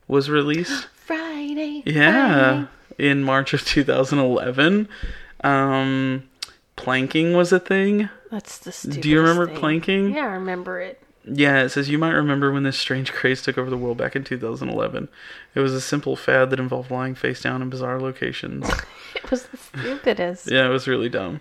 was 0.09 0.29
released. 0.29 0.89
Friday. 0.95 1.83
Yeah, 1.87 2.67
in 2.99 3.23
March 3.23 3.53
of 3.55 3.65
2011. 3.65 4.89
Um 5.43 6.25
planking 6.77 7.35
was 7.35 7.53
a 7.53 7.61
thing. 7.61 8.09
That's 8.31 8.59
the 8.59 8.73
stupidest 8.73 9.03
Do 9.03 9.09
you 9.11 9.21
remember 9.21 9.47
thing. 9.47 9.57
planking? 9.57 10.15
Yeah, 10.15 10.23
I 10.27 10.33
remember 10.35 10.81
it. 10.81 11.01
Yeah, 11.27 11.63
it 11.63 11.71
says 11.71 11.89
you 11.89 11.97
might 11.99 12.11
remember 12.13 12.53
when 12.53 12.65
this 12.65 12.77
strange 12.79 13.11
craze 13.13 13.41
took 13.41 13.57
over 13.57 13.71
the 13.71 13.79
world 13.79 13.97
back 13.97 14.15
in 14.15 14.25
2011. 14.25 15.09
It 15.55 15.61
was 15.61 15.73
a 15.73 15.81
simple 15.81 16.17
fad 16.17 16.51
that 16.51 16.61
involved 16.61 16.91
lying 16.91 17.15
face 17.15 17.41
down 17.41 17.63
in 17.63 17.71
bizarre 17.71 18.01
locations. 18.01 18.69
It 19.17 19.31
was 19.31 19.45
the 19.47 19.57
stupidest. 19.57 20.51
yeah, 20.51 20.67
it 20.67 20.71
was 20.71 20.87
really 20.89 21.09
dumb. 21.09 21.41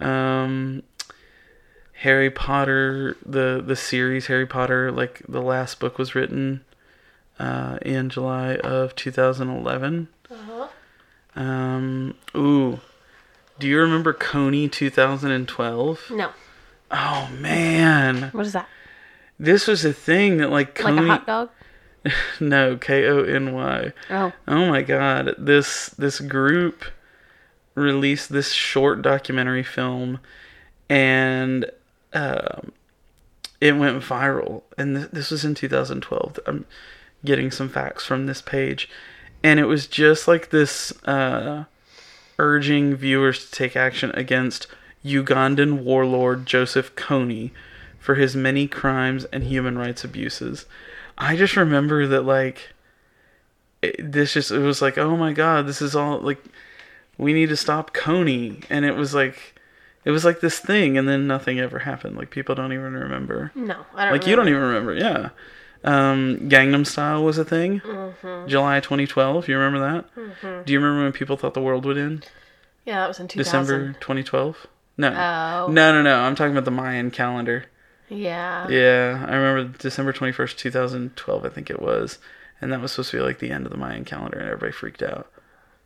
Um, 0.00 0.82
Harry 2.00 2.30
Potter, 2.30 3.16
the 3.24 3.62
the 3.64 3.76
series 3.76 4.26
Harry 4.26 4.46
Potter, 4.46 4.92
like 4.92 5.22
the 5.28 5.40
last 5.42 5.80
book 5.80 5.98
was 5.98 6.14
written 6.14 6.62
uh, 7.38 7.78
in 7.82 8.10
July 8.10 8.56
of 8.56 8.94
2011. 8.96 10.08
Uh-huh. 10.30 10.68
Um, 11.34 12.14
ooh, 12.36 12.80
do 13.58 13.66
you 13.66 13.78
remember 13.78 14.12
Kony 14.12 14.70
2012? 14.70 16.10
No. 16.12 16.30
Oh 16.90 17.28
man, 17.38 18.30
What 18.32 18.46
is 18.46 18.52
that? 18.52 18.68
this 19.38 19.66
was 19.66 19.84
a 19.84 19.92
thing 19.92 20.36
that 20.38 20.50
like 20.50 20.82
Like 20.82 20.94
a 20.96 21.06
hot 21.06 21.26
dog? 21.26 21.50
No, 22.40 22.76
K 22.76 23.06
O 23.08 23.24
N 23.24 23.52
Y. 23.52 23.92
Oh. 24.10 24.32
Oh 24.46 24.66
my 24.66 24.82
god. 24.82 25.34
This 25.38 25.88
this 25.90 26.20
group 26.20 26.84
released 27.74 28.30
this 28.32 28.52
short 28.52 29.02
documentary 29.02 29.64
film 29.64 30.20
and 30.88 31.68
um 32.12 32.72
it 33.60 33.76
went 33.76 34.02
viral 34.02 34.62
and 34.76 34.96
th- 34.96 35.10
this 35.12 35.30
was 35.30 35.44
in 35.44 35.54
2012. 35.54 36.38
I'm 36.46 36.66
getting 37.24 37.50
some 37.50 37.68
facts 37.68 38.04
from 38.04 38.26
this 38.26 38.42
page 38.42 38.88
and 39.42 39.58
it 39.58 39.64
was 39.64 39.86
just 39.86 40.28
like 40.28 40.50
this 40.50 40.92
uh 41.04 41.64
urging 42.38 42.94
viewers 42.94 43.46
to 43.46 43.50
take 43.50 43.76
action 43.76 44.10
against 44.14 44.66
Ugandan 45.04 45.82
warlord 45.82 46.46
Joseph 46.46 46.94
Kony 46.96 47.52
for 47.98 48.16
his 48.16 48.36
many 48.36 48.68
crimes 48.68 49.24
and 49.26 49.44
human 49.44 49.78
rights 49.78 50.04
abuses. 50.04 50.66
I 51.18 51.36
just 51.36 51.56
remember 51.56 52.06
that 52.06 52.22
like 52.22 52.70
it, 53.82 54.12
this 54.12 54.34
just 54.34 54.50
it 54.50 54.58
was 54.58 54.82
like 54.82 54.98
oh 54.98 55.16
my 55.16 55.32
god 55.32 55.66
this 55.66 55.80
is 55.80 55.96
all 55.96 56.20
like 56.20 56.42
we 57.18 57.32
need 57.32 57.48
to 57.48 57.56
stop 57.56 57.94
Kony 57.94 58.64
and 58.68 58.84
it 58.84 58.94
was 58.94 59.14
like 59.14 59.55
it 60.06 60.10
was 60.12 60.24
like 60.24 60.40
this 60.40 60.58
thing 60.58 60.96
and 60.96 61.06
then 61.06 61.26
nothing 61.26 61.58
ever 61.60 61.80
happened 61.80 62.16
like 62.16 62.30
people 62.30 62.54
don't 62.54 62.72
even 62.72 62.94
remember 62.94 63.52
No, 63.54 63.84
I 63.94 64.04
don't 64.06 64.12
like 64.14 64.26
you 64.26 64.34
don't 64.36 64.48
even 64.48 64.62
remember 64.62 64.94
yeah 64.94 65.28
um 65.84 66.48
Gangnam 66.48 66.86
Style 66.86 67.22
was 67.22 67.36
a 67.36 67.44
thing 67.44 67.80
Mm-hmm. 67.80 68.48
July 68.48 68.80
2012 68.80 69.48
you 69.48 69.58
remember 69.58 69.80
that 69.80 70.64
do 70.64 70.72
you 70.72 70.80
remember 70.80 71.02
when 71.04 71.12
people 71.12 71.36
thought 71.36 71.52
the 71.54 71.60
world 71.60 71.84
would 71.84 71.98
end 71.98 72.26
Yeah, 72.86 73.00
that 73.00 73.08
was 73.08 73.20
in 73.20 73.28
2000. 73.28 73.44
December 73.44 73.92
2012 74.00 74.66
no 74.96 75.08
Oh. 75.08 75.70
no 75.70 75.92
no 75.92 76.00
no 76.02 76.20
I'm 76.20 76.34
talking 76.34 76.52
about 76.52 76.64
the 76.64 76.70
Mayan 76.70 77.10
calendar 77.10 77.66
Yeah. 78.08 78.66
yeah, 78.68 79.26
I 79.28 79.34
remember 79.36 79.76
December 79.78 80.12
21st, 80.12 80.56
2012, 80.56 81.44
I 81.44 81.48
think 81.48 81.68
it 81.70 81.82
was. 81.82 82.18
And 82.60 82.72
that 82.72 82.80
was 82.80 82.92
supposed 82.92 83.10
to 83.10 83.16
be 83.18 83.22
like 83.22 83.40
the 83.40 83.50
end 83.50 83.66
of 83.66 83.72
the 83.72 83.76
Mayan 83.76 84.04
calendar, 84.06 84.38
and 84.38 84.46
everybody 84.48 84.70
freaked 84.72 85.02
out. 85.02 85.30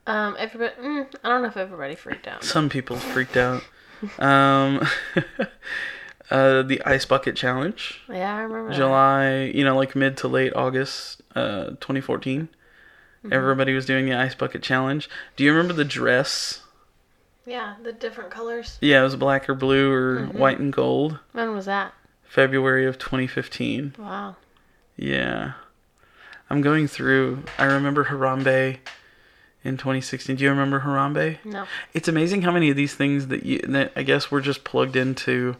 Um, 0.06 0.36
everybody, 0.38 0.72
mm, 0.80 1.06
I 1.24 1.28
don't 1.28 1.42
know 1.42 1.48
if 1.48 1.56
everybody 1.56 1.94
freaked 1.96 2.28
out. 2.28 2.44
Some 2.44 2.68
people 2.68 2.96
freaked 2.96 3.36
out. 3.38 3.64
Um, 4.18 4.86
uh, 6.30 6.62
the 6.62 6.80
Ice 6.84 7.04
Bucket 7.04 7.36
Challenge, 7.36 8.00
Yeah, 8.08 8.36
I 8.36 8.40
remember 8.40 8.70
that. 8.70 8.76
July, 8.76 9.42
you 9.54 9.64
know, 9.64 9.76
like 9.76 9.94
mid 9.96 10.16
to 10.18 10.28
late 10.28 10.54
August 10.54 11.22
uh, 11.34 11.70
2014. 11.80 12.48
Everybody 13.30 13.74
was 13.74 13.84
doing 13.84 14.06
the 14.06 14.14
Ice 14.14 14.34
Bucket 14.34 14.62
Challenge. 14.62 15.08
Do 15.36 15.44
you 15.44 15.52
remember 15.52 15.74
the 15.74 15.84
dress? 15.84 16.62
Yeah, 17.44 17.74
the 17.82 17.92
different 17.92 18.30
colors. 18.30 18.78
Yeah, 18.80 19.00
it 19.00 19.04
was 19.04 19.16
black 19.16 19.48
or 19.48 19.54
blue 19.54 19.92
or 19.92 20.24
white 20.26 20.58
and 20.58 20.72
gold. 20.72 21.18
When 21.32 21.52
was 21.52 21.66
that? 21.66 21.92
February 22.22 22.86
of 22.86 22.96
2015. 22.98 23.96
Wow. 23.98 24.36
Yeah. 24.96 25.52
I'm 26.48 26.62
going 26.62 26.86
through. 26.86 27.44
I 27.58 27.64
remember 27.64 28.04
Harambe 28.04 28.78
in 29.64 29.76
2016. 29.76 30.36
Do 30.36 30.44
you 30.44 30.50
remember 30.50 30.80
Harambe? 30.80 31.38
No. 31.44 31.66
It's 31.94 32.08
amazing 32.08 32.42
how 32.42 32.52
many 32.52 32.70
of 32.70 32.76
these 32.76 32.94
things 32.94 33.28
that 33.28 33.44
you 33.44 33.58
that 33.68 33.92
I 33.96 34.02
guess 34.02 34.30
we're 34.30 34.40
just 34.40 34.64
plugged 34.64 34.96
into 34.96 35.56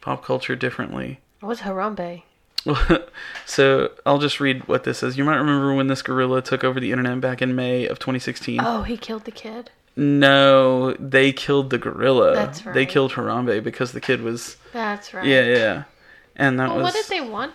pop 0.00 0.24
culture 0.24 0.56
differently. 0.56 1.20
What's 1.40 1.60
Harambe? 1.60 2.22
so 3.46 3.90
I'll 4.04 4.18
just 4.18 4.40
read 4.40 4.66
what 4.66 4.84
this 4.84 4.98
says. 4.98 5.16
You 5.16 5.24
might 5.24 5.36
remember 5.36 5.74
when 5.74 5.86
this 5.86 6.02
gorilla 6.02 6.42
took 6.42 6.64
over 6.64 6.80
the 6.80 6.90
internet 6.90 7.20
back 7.20 7.40
in 7.40 7.54
May 7.54 7.86
of 7.86 7.98
2016. 7.98 8.60
Oh, 8.62 8.82
he 8.82 8.96
killed 8.96 9.24
the 9.24 9.30
kid. 9.30 9.70
No, 9.94 10.92
they 10.94 11.32
killed 11.32 11.70
the 11.70 11.78
gorilla. 11.78 12.34
That's 12.34 12.66
right. 12.66 12.74
They 12.74 12.84
killed 12.84 13.12
Harambe 13.12 13.62
because 13.62 13.92
the 13.92 14.00
kid 14.00 14.20
was 14.20 14.56
That's 14.72 15.14
right. 15.14 15.24
yeah 15.24 15.44
yeah, 15.44 15.82
and 16.34 16.58
that 16.60 16.68
Well, 16.68 16.76
was 16.78 16.84
what 16.84 16.94
did 16.94 17.06
they 17.06 17.20
want 17.26 17.52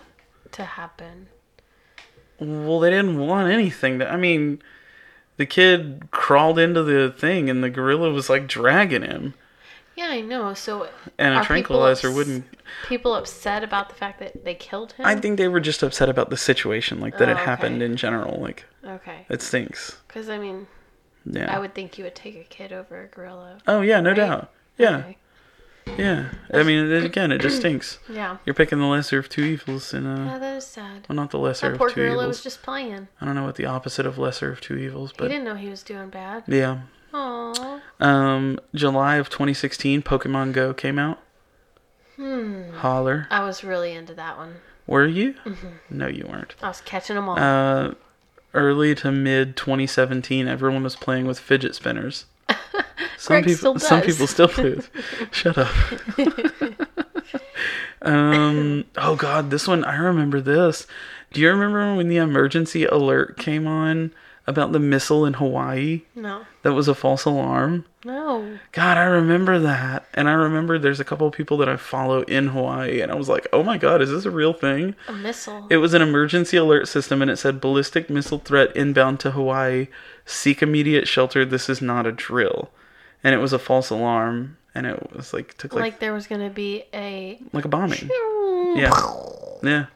to 0.52 0.64
happen? 0.64 1.28
Well, 2.40 2.80
they 2.80 2.90
didn't 2.90 3.18
want 3.18 3.48
anything. 3.52 4.00
To, 4.00 4.10
I 4.10 4.16
mean, 4.16 4.60
the 5.36 5.46
kid 5.46 6.08
crawled 6.10 6.58
into 6.58 6.82
the 6.82 7.10
thing, 7.10 7.48
and 7.50 7.62
the 7.64 7.70
gorilla 7.70 8.10
was 8.10 8.28
like 8.30 8.46
dragging 8.46 9.02
him, 9.02 9.34
Yeah, 9.96 10.06
I 10.08 10.20
know. 10.20 10.54
So, 10.54 10.88
and 11.18 11.34
a 11.34 11.40
people 11.40 11.46
tranquilizer 11.46 12.10
wouldn't. 12.10 12.44
people 12.88 13.14
upset 13.14 13.62
about 13.64 13.88
the 13.88 13.94
fact 13.94 14.18
that 14.20 14.44
they 14.44 14.54
killed 14.54 14.92
him. 14.92 15.04
I 15.06 15.16
think 15.16 15.38
they 15.38 15.48
were 15.48 15.60
just 15.60 15.82
upset 15.82 16.08
about 16.08 16.30
the 16.30 16.36
situation, 16.36 17.00
like 17.00 17.18
that 17.18 17.28
Oh, 17.28 17.32
it 17.32 17.38
happened 17.38 17.82
in 17.82 17.96
general. 17.96 18.40
Like 18.40 18.64
okay, 18.84 19.26
it 19.28 19.42
stinks. 19.42 19.96
because 20.08 20.28
I 20.28 20.38
mean, 20.38 20.66
Yeah. 21.24 21.54
I 21.54 21.58
would 21.58 21.74
think 21.74 21.98
you 21.98 22.04
would 22.04 22.14
take 22.14 22.36
a 22.36 22.44
kid 22.44 22.72
over 22.72 23.02
a 23.02 23.06
gorilla. 23.08 23.58
oh 23.66 23.80
yeah, 23.80 24.00
no 24.00 24.10
Right? 24.10 24.16
doubt. 24.16 24.50
Yeah, 24.78 24.96
Okay. 24.98 25.18
Yeah. 25.98 26.28
I 26.52 26.62
mean, 26.62 26.90
again, 26.92 27.32
it 27.32 27.40
just 27.40 27.56
stinks. 27.58 27.98
Yeah. 28.10 28.36
You're 28.44 28.54
picking 28.54 28.78
the 28.78 28.86
lesser 28.86 29.18
of 29.18 29.28
two 29.28 29.42
evils, 29.42 29.92
and 29.94 30.04
Yeah, 30.26 30.34
uh, 30.34 30.38
that 30.38 30.56
is 30.56 30.66
sad. 30.66 31.06
well, 31.08 31.16
not 31.16 31.30
the 31.30 31.38
lesser 31.38 31.66
That 31.68 31.72
of 31.72 31.78
poor 31.78 31.88
two 31.88 31.94
gorilla 31.96 32.22
evils. 32.24 32.28
was 32.28 32.42
just 32.42 32.62
playing. 32.62 33.08
I 33.20 33.24
don't 33.26 33.34
know 33.34 33.44
what 33.44 33.56
the 33.56 33.66
opposite 33.66 34.06
of 34.06 34.18
lesser 34.18 34.50
of 34.52 34.60
two 34.60 34.76
evils, 34.76 35.10
He 35.10 35.16
but 35.18 35.28
didn't 35.28 35.44
know 35.44 35.54
he 35.54 35.68
was 35.68 35.82
doing 35.82 36.08
bad. 36.10 36.44
yeah. 36.46 36.80
Aww. 37.12 37.80
Um, 38.00 38.58
July 38.74 39.16
of 39.16 39.28
2016, 39.28 40.02
Pokemon 40.02 40.52
Go 40.52 40.72
came 40.72 40.98
out. 40.98 41.18
Hmm. 42.16 42.70
Holler. 42.74 43.26
I 43.30 43.44
was 43.44 43.62
really 43.64 43.92
into 43.92 44.14
that 44.14 44.36
one. 44.36 44.56
Were 44.86 45.06
you? 45.06 45.34
Mm-hmm. 45.44 45.68
No, 45.90 46.06
you 46.08 46.26
weren't. 46.26 46.54
I 46.62 46.68
was 46.68 46.80
catching 46.82 47.16
them 47.16 47.28
all. 47.28 47.38
Uh, 47.38 47.94
early 48.54 48.94
to 48.96 49.10
mid 49.12 49.56
2017, 49.56 50.48
everyone 50.48 50.82
was 50.82 50.96
playing 50.96 51.26
with 51.26 51.38
fidget 51.38 51.74
spinners. 51.74 52.26
Some 53.22 53.34
Greg 53.34 53.44
people, 53.44 53.78
still 53.78 53.78
some 53.78 54.02
people 54.02 54.26
still 54.26 54.50
with. 54.58 54.90
Shut 55.30 55.56
up. 55.56 55.72
um. 58.02 58.84
Oh 58.96 59.14
God, 59.14 59.48
this 59.52 59.68
one 59.68 59.84
I 59.84 59.94
remember. 59.94 60.40
This. 60.40 60.88
Do 61.32 61.40
you 61.40 61.48
remember 61.48 61.94
when 61.94 62.08
the 62.08 62.16
emergency 62.16 62.84
alert 62.84 63.38
came 63.38 63.68
on 63.68 64.12
about 64.48 64.72
the 64.72 64.80
missile 64.80 65.24
in 65.24 65.34
Hawaii? 65.34 66.02
no. 66.16 66.44
That 66.62 66.72
was 66.72 66.88
a 66.88 66.96
false 66.96 67.24
alarm. 67.24 67.84
No. 68.04 68.58
God, 68.72 68.96
I 68.96 69.04
remember 69.04 69.60
that. 69.60 70.04
And 70.14 70.28
I 70.28 70.32
remember 70.32 70.76
there's 70.76 70.98
a 70.98 71.04
couple 71.04 71.28
of 71.28 71.32
people 71.32 71.56
that 71.58 71.68
I 71.68 71.76
follow 71.76 72.22
in 72.22 72.48
Hawaii, 72.48 73.00
and 73.00 73.12
I 73.12 73.14
was 73.14 73.28
like, 73.28 73.46
oh 73.52 73.62
my 73.62 73.78
God, 73.78 74.02
is 74.02 74.10
this 74.10 74.24
a 74.24 74.32
real 74.32 74.52
thing? 74.52 74.96
A 75.06 75.12
missile. 75.12 75.68
It 75.70 75.76
was 75.76 75.94
an 75.94 76.02
emergency 76.02 76.56
alert 76.56 76.88
system, 76.88 77.22
and 77.22 77.30
it 77.30 77.36
said 77.36 77.60
ballistic 77.60 78.10
missile 78.10 78.38
threat 78.40 78.74
inbound 78.76 79.20
to 79.20 79.30
Hawaii. 79.30 79.86
Seek 80.26 80.60
immediate 80.60 81.06
shelter. 81.06 81.44
This 81.44 81.68
is 81.68 81.80
not 81.80 82.04
a 82.04 82.10
drill. 82.10 82.70
And 83.24 83.34
it 83.34 83.38
was 83.38 83.52
a 83.52 83.58
false 83.58 83.90
alarm, 83.90 84.56
and 84.74 84.86
it 84.86 85.12
was 85.14 85.32
like 85.32 85.56
took 85.56 85.74
like, 85.74 85.80
like 85.82 86.00
there 86.00 86.12
was 86.12 86.26
going 86.26 86.40
to 86.40 86.52
be 86.52 86.84
a. 86.92 87.40
like 87.52 87.64
a 87.64 87.68
bombing. 87.68 88.08
Yeah, 88.74 88.92
yeah, 89.62 89.86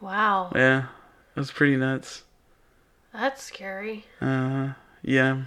Wow. 0.00 0.50
yeah. 0.54 0.86
It 1.34 1.38
was 1.40 1.50
pretty 1.50 1.76
nuts. 1.76 2.22
That's 3.12 3.42
scary. 3.42 4.04
Uh, 4.20 4.70
yeah. 5.02 5.42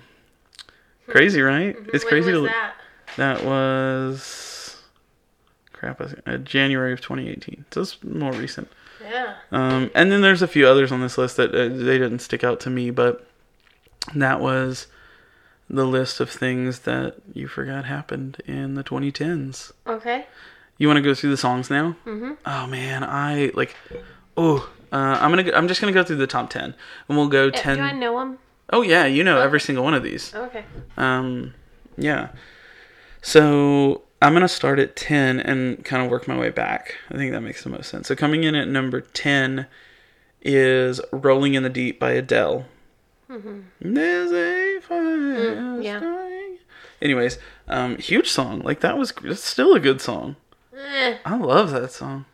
Crazy, 1.07 1.41
right? 1.41 1.75
It's 1.93 2.03
when 2.05 2.09
crazy 2.11 2.31
was 2.33 2.41
to 2.43 2.47
that? 2.47 2.73
That 3.17 3.43
was 3.43 4.77
crap. 5.73 5.99
Uh, 6.27 6.37
January 6.37 6.93
of 6.93 7.01
2018. 7.01 7.65
So 7.71 7.81
it's 7.81 8.03
more 8.03 8.31
recent. 8.33 8.69
Yeah. 9.03 9.35
Um, 9.51 9.89
and 9.95 10.11
then 10.11 10.21
there's 10.21 10.41
a 10.43 10.47
few 10.47 10.67
others 10.67 10.91
on 10.91 11.01
this 11.01 11.17
list 11.17 11.37
that 11.37 11.53
uh, 11.55 11.69
they 11.69 11.97
didn't 11.97 12.19
stick 12.19 12.43
out 12.43 12.59
to 12.61 12.69
me, 12.69 12.91
but 12.91 13.25
that 14.13 14.39
was 14.39 14.87
the 15.69 15.85
list 15.85 16.19
of 16.19 16.29
things 16.29 16.79
that 16.79 17.15
you 17.33 17.47
forgot 17.47 17.85
happened 17.85 18.41
in 18.45 18.73
the 18.75 18.83
2010s. 18.83 19.71
Okay. 19.85 20.25
You 20.77 20.87
want 20.87 20.97
to 20.97 21.01
go 21.03 21.13
through 21.13 21.29
the 21.31 21.37
songs 21.37 21.69
now? 21.69 21.95
Mm-hmm. 22.05 22.31
Oh 22.45 22.65
man, 22.67 23.03
I 23.03 23.51
like. 23.53 23.75
Oh, 24.37 24.69
uh, 24.93 25.17
I'm 25.19 25.29
gonna. 25.31 25.51
I'm 25.53 25.67
just 25.67 25.81
gonna 25.81 25.93
go 25.93 26.03
through 26.03 26.15
the 26.15 26.25
top 26.27 26.49
ten, 26.49 26.73
and 27.07 27.17
we'll 27.17 27.27
go 27.27 27.49
Uh, 27.49 27.51
ten. 27.51 27.77
Do 27.77 27.83
I 27.83 27.91
know 27.91 28.17
them? 28.17 28.39
Oh 28.71 28.81
yeah, 28.81 29.05
you 29.05 29.23
know 29.23 29.39
every 29.41 29.59
single 29.59 29.83
one 29.83 29.93
of 29.93 30.03
these. 30.03 30.33
Okay. 30.33 30.63
Um, 30.95 31.53
yeah. 31.97 32.29
So 33.21 34.03
I'm 34.21 34.33
gonna 34.33 34.47
start 34.47 34.79
at 34.79 34.95
ten 34.95 35.39
and 35.39 35.83
kind 35.83 36.03
of 36.03 36.09
work 36.09 36.27
my 36.27 36.37
way 36.37 36.49
back. 36.49 36.95
I 37.11 37.15
think 37.17 37.33
that 37.33 37.41
makes 37.41 37.63
the 37.63 37.69
most 37.69 37.89
sense. 37.89 38.07
So 38.07 38.15
coming 38.15 38.43
in 38.45 38.55
at 38.55 38.67
number 38.67 39.01
ten 39.01 39.67
is 40.41 41.01
"Rolling 41.11 41.55
in 41.55 41.63
the 41.63 41.69
Deep" 41.69 41.99
by 41.99 42.11
Adele. 42.11 42.65
There's 43.29 44.31
a 44.31 44.79
fire 44.81 45.01
Mm-hmm. 45.01 45.81
yeah. 45.81 45.99
starting. 45.99 46.57
Anyways, 47.01 47.37
um, 47.67 47.97
huge 47.97 48.27
song. 48.29 48.61
Like 48.61 48.79
that 48.81 48.97
was 48.97 49.13
it's 49.23 49.43
still 49.43 49.73
a 49.75 49.79
good 49.79 50.01
song. 50.01 50.35
Eh, 50.75 51.17
I 51.25 51.37
love 51.37 51.71
that 51.71 51.91
song. 51.91 52.25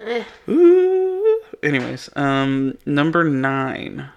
eh. 0.00 0.24
Ooh. 0.48 1.40
Anyways, 1.62 2.08
um, 2.16 2.76
number 2.86 3.24
nine, 3.24 4.08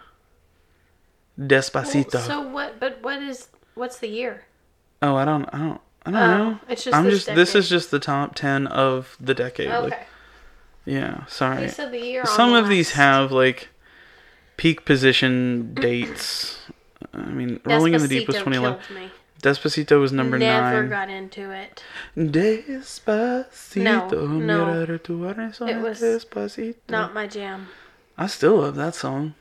Despacito. 1.40 2.14
Well, 2.16 2.24
so 2.24 2.42
what? 2.48 2.80
But 2.80 3.00
what 3.02 3.22
is? 3.22 3.50
What's 3.76 3.98
the 4.00 4.08
year? 4.08 4.46
Oh, 5.02 5.16
I 5.16 5.26
don't, 5.26 5.46
I 5.54 5.58
don't, 5.58 5.82
I 6.06 6.12
don't 6.12 6.22
Oh, 6.22 6.38
know. 6.52 6.60
it's 6.70 6.84
just 6.86 6.96
I'm 6.96 7.06
this 7.06 7.26
just. 7.26 7.36
This 7.36 7.56
is 7.56 7.70
just 7.70 7.92
the 7.92 8.00
top 8.00 8.36
ten 8.36 8.68
of 8.68 9.16
the 9.20 9.34
decade. 9.34 9.68
Okay. 9.70 9.90
Like, 9.90 10.08
yeah. 10.86 11.26
Sorry. 11.28 11.64
You 11.64 11.70
said 11.70 11.92
the 11.92 12.00
year. 12.00 12.22
on 12.22 12.28
Some 12.28 12.52
the 12.52 12.60
of 12.60 12.68
these 12.70 12.92
have 12.92 13.32
like 13.32 13.70
peak 14.60 14.84
position 14.84 15.74
dates. 15.74 16.60
I 17.14 17.32
mean, 17.32 17.62
Rolling 17.64 17.94
in 17.94 18.02
the 18.02 18.10
Deep 18.10 18.28
was 18.28 18.36
Despacito 18.36 18.44
2011. 18.44 18.80
killed 18.84 19.00
me. 19.00 19.12
Despacito 19.42 20.02
was 20.02 20.12
number 20.12 20.38
Never 20.38 20.82
nine. 20.82 20.90
got 20.90 21.10
into 21.10 21.50
it. 21.50 21.82
Despacito. 22.18 23.84
No, 24.12 24.28
no. 24.28 24.66
mirar 24.66 25.02
tu 25.02 25.18
corazón 25.20 25.70
It 25.70 25.78
was 25.82 26.02
despacito. 26.02 26.76
Not 26.90 27.14
my 27.14 27.26
jam. 27.26 27.70
I 28.18 28.28
still 28.28 28.58
love 28.58 28.76
that 28.76 28.96
song. 28.96 29.34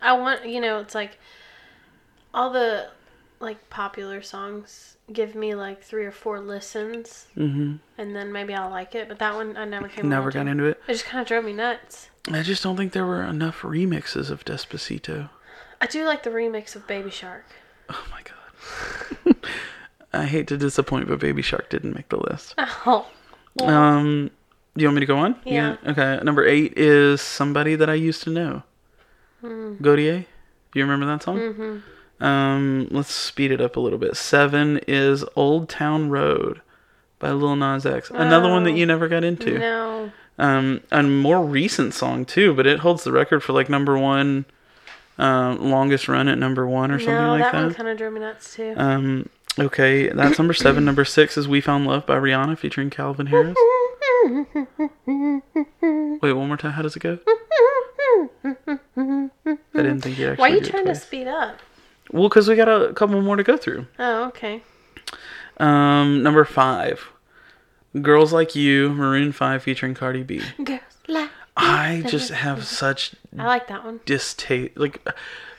I 0.00 0.12
want 0.12 0.46
you 0.46 0.60
know 0.60 0.80
it's 0.80 0.94
like 0.94 1.18
all 2.32 2.50
the 2.50 2.88
like 3.40 3.68
popular 3.70 4.22
songs 4.22 4.96
give 5.12 5.34
me 5.34 5.54
like 5.54 5.82
three 5.82 6.04
or 6.06 6.10
four 6.12 6.40
listens 6.40 7.26
hmm 7.34 7.74
and 7.98 8.16
then 8.16 8.32
maybe 8.32 8.54
I'll 8.54 8.70
like 8.70 8.94
it. 8.94 9.08
But 9.08 9.18
that 9.18 9.34
one 9.34 9.56
I 9.56 9.64
never 9.64 9.88
came. 9.88 10.08
Never 10.08 10.30
got 10.30 10.44
to. 10.44 10.50
into 10.50 10.64
it. 10.64 10.80
It 10.88 10.92
just 10.92 11.04
kind 11.04 11.20
of 11.20 11.26
drove 11.28 11.44
me 11.44 11.52
nuts. 11.52 12.08
I 12.32 12.42
just 12.42 12.62
don't 12.62 12.76
think 12.76 12.92
there 12.92 13.06
were 13.06 13.22
enough 13.22 13.60
remixes 13.62 14.30
of 14.30 14.44
Despacito. 14.44 15.28
I 15.80 15.86
do 15.86 16.04
like 16.06 16.22
the 16.22 16.30
remix 16.30 16.74
of 16.74 16.86
Baby 16.86 17.10
Shark. 17.10 17.44
Oh 17.90 18.04
my 18.10 18.22
god. 18.22 19.36
I 20.12 20.24
hate 20.26 20.46
to 20.48 20.56
disappoint, 20.56 21.08
but 21.08 21.18
Baby 21.18 21.42
Shark 21.42 21.68
didn't 21.70 21.94
make 21.94 22.08
the 22.08 22.16
list. 22.18 22.54
Oh. 22.86 23.06
Well, 23.56 23.68
Um, 23.68 24.30
do 24.76 24.82
you 24.82 24.88
want 24.88 24.96
me 24.96 25.00
to 25.00 25.06
go 25.06 25.18
on? 25.18 25.36
Yeah. 25.44 25.76
Okay. 25.86 26.18
Number 26.22 26.44
eight 26.46 26.72
is 26.78 27.20
somebody 27.20 27.74
that 27.76 27.88
I 27.90 27.94
used 27.94 28.22
to 28.24 28.30
know. 28.30 28.62
Hmm. 29.40 29.74
Gotye. 29.74 30.24
Do 30.72 30.78
you 30.80 30.82
remember 30.84 31.06
that 31.06 31.22
song? 31.22 31.38
mm-hmm. 31.38 31.78
Um, 32.20 32.88
let's 32.90 33.12
speed 33.12 33.50
it 33.50 33.60
up 33.60 33.76
a 33.76 33.80
little 33.80 33.98
bit. 33.98 34.16
Seven 34.16 34.78
is 34.88 35.24
Old 35.36 35.68
Town 35.68 36.08
Road 36.10 36.60
by 37.18 37.30
Lil 37.32 37.56
Nas 37.56 37.84
X. 37.86 38.10
Another 38.10 38.48
one 38.48 38.64
that 38.64 38.70
Oh. 38.70 38.74
you 38.76 38.86
never 38.86 39.08
got 39.08 39.24
into. 39.24 39.58
No. 39.58 40.12
Um, 40.38 40.80
a 40.90 41.02
more 41.02 41.44
recent 41.44 41.94
song 41.94 42.24
too, 42.24 42.54
but 42.54 42.66
it 42.66 42.80
holds 42.80 43.04
the 43.04 43.12
record 43.12 43.42
for 43.42 43.52
like 43.52 43.68
number 43.68 43.96
one, 43.98 44.44
um, 45.18 45.70
longest 45.70 46.08
run 46.08 46.26
at 46.28 46.38
number 46.38 46.66
one 46.66 46.90
or 46.90 46.98
something 46.98 47.14
no, 47.14 47.30
like 47.32 47.42
that, 47.42 47.52
that. 47.52 47.62
one 47.64 47.74
kind 47.74 47.88
of 47.88 47.96
drove 47.98 48.12
me 48.12 48.20
nuts 48.20 48.54
too. 48.54 48.74
Um, 48.76 49.28
okay, 49.58 50.08
that's 50.08 50.36
number 50.38 50.52
seven. 50.54 50.84
number 50.84 51.04
six 51.04 51.36
is 51.36 51.46
"We 51.46 51.60
Found 51.60 51.86
Love" 51.86 52.04
by 52.06 52.16
Rihanna 52.16 52.58
featuring 52.58 52.90
Calvin 52.90 53.26
Harris. 53.26 53.56
Wait, 55.06 56.32
one 56.32 56.48
more 56.48 56.56
time. 56.56 56.72
How 56.72 56.82
does 56.82 56.96
it 56.96 57.00
go? 57.00 57.18
I 58.44 59.28
didn't 59.74 60.00
think 60.00 60.18
you 60.18 60.30
actually. 60.30 60.40
Why 60.40 60.50
are 60.50 60.54
you 60.56 60.60
trying 60.62 60.86
to 60.86 60.94
speed 60.94 61.28
up? 61.28 61.58
Well, 62.12 62.28
because 62.28 62.48
we 62.48 62.56
got 62.56 62.68
a 62.68 62.92
couple 62.92 63.20
more 63.22 63.36
to 63.36 63.42
go 63.42 63.56
through. 63.56 63.86
Oh, 63.98 64.24
okay. 64.28 64.62
Um, 65.58 66.22
number 66.22 66.44
five, 66.44 67.08
"Girls 68.00 68.32
Like 68.32 68.54
You," 68.54 68.90
Maroon 68.90 69.32
Five 69.32 69.62
featuring 69.62 69.94
Cardi 69.94 70.22
B. 70.22 70.42
Girls 70.62 70.80
like. 71.08 71.30
I 71.56 72.02
just 72.08 72.30
have 72.30 72.64
such 72.66 73.14
I 73.38 73.46
like 73.46 73.68
that 73.68 73.84
one. 73.84 74.00
distaste. 74.06 74.76
Like, 74.76 75.06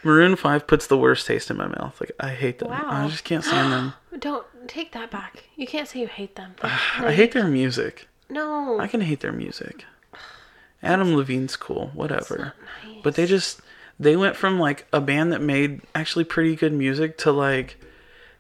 Maroon 0.04 0.36
Five 0.36 0.68
puts 0.68 0.88
the 0.88 0.98
worst 0.98 1.26
taste 1.26 1.50
in 1.50 1.56
my 1.56 1.68
mouth. 1.68 2.00
Like, 2.02 2.12
I 2.20 2.30
hate 2.32 2.60
them. 2.60 2.68
Wow. 2.70 2.84
I 2.86 3.08
just 3.08 3.24
can't 3.24 3.46
stand 3.46 3.72
them. 3.72 3.94
Don't 4.20 4.46
take 4.68 4.92
that 4.92 5.10
back. 5.10 5.46
You 5.56 5.66
can't 5.66 5.88
say 5.88 6.02
you 6.02 6.08
hate 6.08 6.36
them. 6.36 6.56
No, 6.62 6.70
I 6.98 7.14
hate 7.14 7.32
their 7.32 7.48
music. 7.48 8.10
No. 8.30 8.78
I 8.78 8.88
can 8.88 9.00
hate 9.02 9.22
their 9.22 9.32
music. 9.32 9.86
Adam 10.84 11.16
Levine's 11.16 11.56
cool, 11.56 11.92
whatever. 11.94 12.54
nice. 12.84 12.98
But 13.02 13.16
they 13.16 13.26
just 13.26 13.62
they 14.00 14.16
went 14.16 14.36
from 14.36 14.60
like 14.60 14.86
a 14.92 15.02
band 15.02 15.32
that 15.32 15.42
made 15.42 15.82
actually 15.94 16.26
pretty 16.26 16.56
good 16.56 16.74
music 16.74 17.18
to 17.20 17.32
like, 17.32 17.78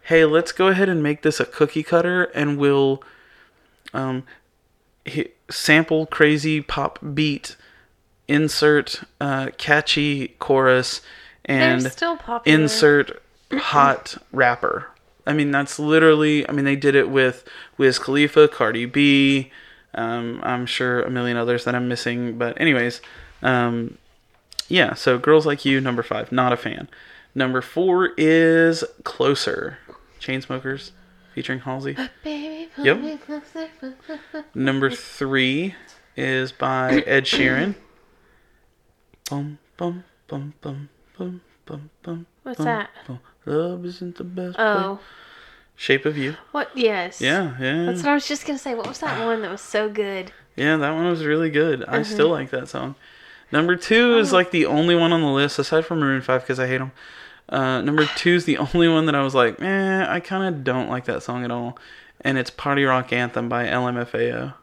hey, 0.04 0.26
let's 0.26 0.52
go 0.52 0.68
ahead 0.68 0.89
and 0.89 1.02
make 1.02 1.22
this 1.22 1.39
a 1.39 1.46
cookie 1.46 1.84
cutter 1.84 2.24
and 2.36 2.58
we'll 2.58 3.02
um 3.94 4.24
sample 5.50 6.06
crazy 6.06 6.62
pop 6.62 7.00
beat, 7.13 7.56
insert 8.28 9.04
uh, 9.22 9.50
catchy 9.58 10.30
chorus, 10.39 11.02
and 11.44 11.91
still 11.91 12.20
insert 12.46 13.22
hot 13.54 14.18
rapper. 14.32 14.88
I 15.28 15.34
mean, 15.34 15.52
that's 15.52 15.80
literally. 15.80 16.48
I 16.48 16.52
mean, 16.52 16.65
they 16.65 16.76
did 16.76 16.96
it 16.96 17.10
with 17.10 17.44
Wiz 17.78 18.00
Khalifa, 18.00 18.48
Cardi 18.48 18.86
B. 18.86 19.52
Um, 19.94 20.39
I'm 20.44 20.65
sure 20.65 21.02
a 21.02 21.10
million 21.10 21.38
others 21.38 21.63
that 21.65 21.74
I'm 21.74 21.88
missing, 21.88 22.38
but 22.38 22.60
anyways, 22.60 23.02
um, 23.41 23.98
yeah. 24.67 24.93
So, 24.93 25.17
girls 25.17 25.45
like 25.45 25.65
you, 25.65 25.80
number 25.82 26.04
five, 26.04 26.32
not 26.32 26.54
a 26.54 26.58
fan. 26.58 26.88
Number 27.34 27.62
four 27.62 28.12
is 28.17 28.84
Closer, 29.04 29.78
Chainsmokers, 30.19 30.91
featuring 31.34 31.60
Halsey. 31.60 31.97
Baby, 32.23 32.69
Yep. 32.78 32.99
me 32.99 33.17
closer. 33.17 33.69
Number 34.56 34.89
three 34.89 35.75
is 36.15 36.51
by 36.51 36.95
Ed 37.06 37.25
Sheeran. 37.25 37.75
Bum 39.30 39.58
bum 39.78 40.04
bum 40.28 40.54
bum 40.62 40.89
bum 41.17 41.41
bum 41.65 41.89
bum. 42.04 42.25
What's 42.43 42.58
bum, 42.58 42.65
that? 42.65 42.89
bum. 43.08 43.19
Love 43.45 43.86
isn't 43.86 44.17
the 44.17 44.23
best. 44.23 44.56
Oh, 44.60 44.95
play. 44.99 45.06
Shape 45.78 46.06
of 46.06 46.17
You. 46.17 46.36
what? 46.51 46.69
Yes. 46.75 47.19
Yeah, 47.21 47.56
yeah, 47.60 47.86
That's 47.86 48.01
what 48.04 48.12
I 48.12 48.13
was 48.13 48.28
just 48.28 48.45
gonna 48.47 48.60
say. 48.60 48.75
What 48.75 48.88
was 48.88 48.99
that 48.99 49.19
one 49.25 49.41
that 49.41 49.51
was 49.51 49.62
so 49.62 49.89
good? 49.89 50.32
yeah. 50.56 50.78
That 50.78 50.91
one 50.93 51.06
was 51.10 51.25
really 51.25 51.49
good. 51.49 51.84
I 51.88 51.99
Mm-hmm. 51.99 52.13
still 52.13 52.30
like 52.30 52.51
that 52.51 52.69
song. 52.69 52.95
Number 53.51 53.75
two 53.75 54.17
is 54.17 54.34
like 54.34 54.51
the 54.51 54.65
only 54.65 54.95
one 54.95 55.13
on 55.13 55.21
the 55.21 55.27
list 55.27 55.60
aside 55.60 55.86
from 55.86 55.99
Maroon 55.99 56.21
Five 56.21 56.41
because 56.41 56.60
I 56.60 56.67
hate 56.67 56.79
them. 56.79 56.91
Uh, 57.47 57.81
number 57.81 58.05
two 58.15 58.31
is 58.36 58.45
the 58.45 58.58
only 58.58 58.88
one 58.88 59.05
that 59.05 59.15
I 59.15 59.23
was 59.23 59.36
like, 59.36 59.62
eh, 59.62 60.05
I 60.08 60.19
kind 60.19 60.43
of 60.55 60.63
don't 60.63 60.89
like 60.89 61.05
that 61.05 61.23
song 61.23 61.43
at 61.43 61.51
all, 61.51 61.77
and 62.21 62.38
it's 62.38 62.49
"Party 62.49 62.84
Rock 62.84 63.13
Anthem" 63.13 63.47
by 63.49 63.65
LMFAO. 63.65 64.53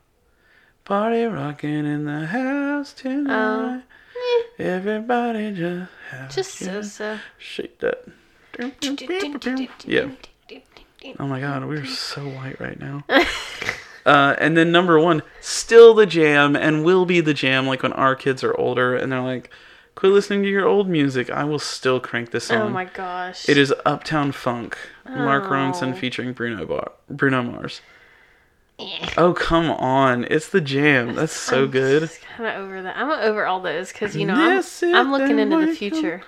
Party 0.84 1.24
rocking 1.24 1.86
in 1.86 2.04
the 2.06 2.26
house 2.26 2.92
tonight. 2.92 3.82
Everybody 4.58 5.52
just 5.52 5.90
have 6.10 6.30
Oh. 6.30 6.34
Just 6.34 6.58
so 6.58 6.82
so. 6.82 7.18
shake 7.38 7.78
that. 7.78 8.04
Yeah. 9.86 10.10
Oh 11.18 11.26
my 11.26 11.40
god, 11.40 11.64
we're 11.64 11.84
so 11.84 12.22
white 12.28 12.60
right 12.60 12.78
now. 12.78 13.02
uh, 14.06 14.34
and 14.38 14.56
then 14.56 14.72
number 14.72 14.98
one, 14.98 15.22
still 15.40 15.94
the 15.94 16.06
jam, 16.06 16.56
and 16.56 16.84
will 16.84 17.06
be 17.06 17.20
the 17.20 17.34
jam. 17.34 17.66
Like 17.66 17.82
when 17.82 17.92
our 17.92 18.14
kids 18.14 18.42
are 18.44 18.58
older, 18.58 18.94
and 18.96 19.10
they're 19.12 19.20
like, 19.20 19.50
"Quit 19.94 20.12
listening 20.12 20.42
to 20.42 20.48
your 20.48 20.66
old 20.66 20.88
music." 20.88 21.30
I 21.30 21.44
will 21.44 21.58
still 21.58 22.00
crank 22.00 22.30
this 22.30 22.44
song. 22.44 22.62
Oh 22.62 22.68
my 22.68 22.84
gosh. 22.86 23.48
It 23.48 23.56
is 23.56 23.72
Uptown 23.86 24.32
Funk, 24.32 24.76
Mark 25.08 25.44
Oh. 25.44 25.50
Ronson 25.50 25.96
featuring 25.96 26.32
Bruno 26.32 26.64
Bar- 26.66 26.92
Bruno 27.08 27.42
Mars. 27.42 27.80
Eh. 28.78 29.10
Oh 29.16 29.34
come 29.34 29.70
on, 29.70 30.24
it's 30.30 30.48
the 30.48 30.60
jam. 30.60 31.14
That's 31.14 31.32
so 31.32 31.66
good. 31.68 32.10
Kind 32.36 32.48
of 32.56 32.64
over 32.64 32.82
that. 32.82 32.96
I'm 32.96 33.10
over 33.10 33.46
all 33.46 33.60
those 33.60 33.92
because 33.92 34.16
you 34.16 34.26
know 34.26 34.34
I'm, 34.34 34.62
I'm 34.94 35.12
looking 35.12 35.38
into 35.38 35.64
the 35.64 35.74
future. 35.74 36.22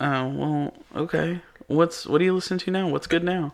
Oh 0.00 0.28
well, 0.28 0.74
okay. 0.94 1.40
What's 1.66 2.06
what 2.06 2.18
do 2.18 2.24
you 2.24 2.34
listen 2.34 2.58
to 2.58 2.70
now? 2.70 2.88
What's 2.88 3.06
good 3.06 3.24
now? 3.24 3.52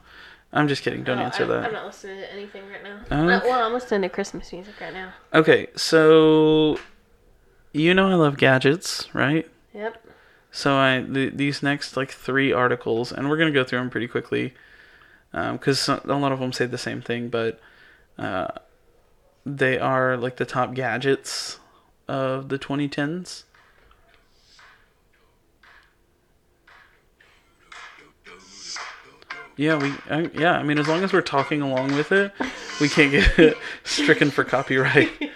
I'm 0.54 0.68
just 0.68 0.82
kidding. 0.82 1.02
Don't 1.04 1.18
Oh, 1.18 1.22
answer 1.22 1.42
I'm, 1.42 1.48
that. 1.50 1.64
I'm 1.66 1.72
not 1.72 1.86
listening 1.86 2.18
to 2.18 2.32
anything 2.32 2.62
right 2.70 2.82
now. 2.82 3.00
Okay. 3.36 3.48
well, 3.48 3.66
I'm 3.66 3.72
listening 3.74 4.02
to 4.02 4.08
Christmas 4.08 4.52
music 4.52 4.74
right 4.80 4.92
now. 4.94 5.12
Okay, 5.34 5.66
so 5.76 6.78
you 7.72 7.92
know 7.92 8.08
I 8.08 8.14
love 8.14 8.36
gadgets, 8.38 9.12
right? 9.12 9.50
Yep. 9.74 10.06
So 10.52 10.76
I 10.76 11.04
th- 11.12 11.32
these 11.34 11.62
next 11.62 11.96
like 11.96 12.12
three 12.12 12.52
articles, 12.52 13.10
and 13.12 13.28
we're 13.28 13.36
gonna 13.36 13.50
go 13.50 13.64
through 13.64 13.80
them 13.80 13.90
pretty 13.90 14.06
quickly, 14.06 14.54
because 15.32 15.88
a 15.88 16.00
lot 16.06 16.30
of 16.30 16.38
them 16.38 16.52
say 16.52 16.66
the 16.66 16.78
same 16.78 17.02
thing, 17.02 17.28
but 17.28 17.58
uh, 18.16 18.46
they 19.44 19.76
are 19.78 20.16
like 20.16 20.36
the 20.36 20.44
top 20.46 20.72
gadgets 20.74 21.58
of 22.06 22.48
the 22.48 22.58
2010s. 22.60 23.42
Yeah, 29.56 29.76
we. 29.76 29.92
I, 30.10 30.30
yeah, 30.34 30.52
I 30.54 30.62
mean, 30.62 30.78
as 30.78 30.88
long 30.88 31.04
as 31.04 31.12
we're 31.12 31.20
talking 31.20 31.62
along 31.62 31.94
with 31.94 32.10
it, 32.12 32.32
we 32.80 32.88
can't 32.88 33.12
get 33.12 33.56
stricken 33.84 34.30
for 34.30 34.44
copyright. 34.44 35.10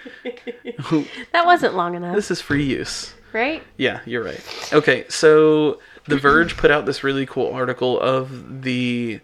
That 1.33 1.45
wasn't 1.45 1.75
long 1.75 1.95
enough, 1.97 2.15
this 2.15 2.31
is 2.31 2.41
free 2.41 2.65
use. 2.65 3.13
right? 3.33 3.63
Yeah, 3.77 4.01
you're 4.07 4.23
right. 4.23 4.41
Okay, 4.73 5.05
so 5.09 5.81
The 6.07 6.17
Verge 6.17 6.57
put 6.57 6.71
out 6.71 6.87
this 6.87 7.03
really 7.03 7.27
cool 7.27 7.53
article 7.53 7.99
of 8.01 8.63
the 8.63 9.21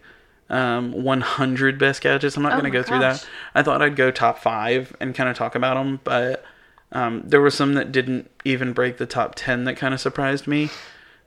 um, 0.49 0.91
100 0.91 1.79
best 1.79 2.01
gadgets. 2.01 2.35
I'm 2.35 2.43
not 2.43 2.53
Oh 2.53 2.59
going 2.59 2.71
to 2.71 2.77
go 2.77 2.83
through 2.83 2.99
that. 2.99 3.25
I 3.53 3.63
thought 3.63 3.81
I'd 3.81 3.95
go 3.95 4.11
top 4.11 4.39
five 4.39 4.95
and 4.99 5.15
kind 5.15 5.29
of 5.29 5.37
talk 5.37 5.55
about 5.55 5.75
them, 5.75 5.99
but 6.03 6.43
um, 6.91 7.23
there 7.25 7.41
were 7.41 7.49
some 7.49 7.73
that 7.75 7.91
didn't 7.91 8.29
even 8.43 8.73
break 8.73 8.97
the 8.97 9.05
top 9.05 9.33
10 9.35 9.63
that 9.63 9.75
kind 9.77 9.93
of 9.93 9.99
surprised 10.01 10.45
me. 10.47 10.69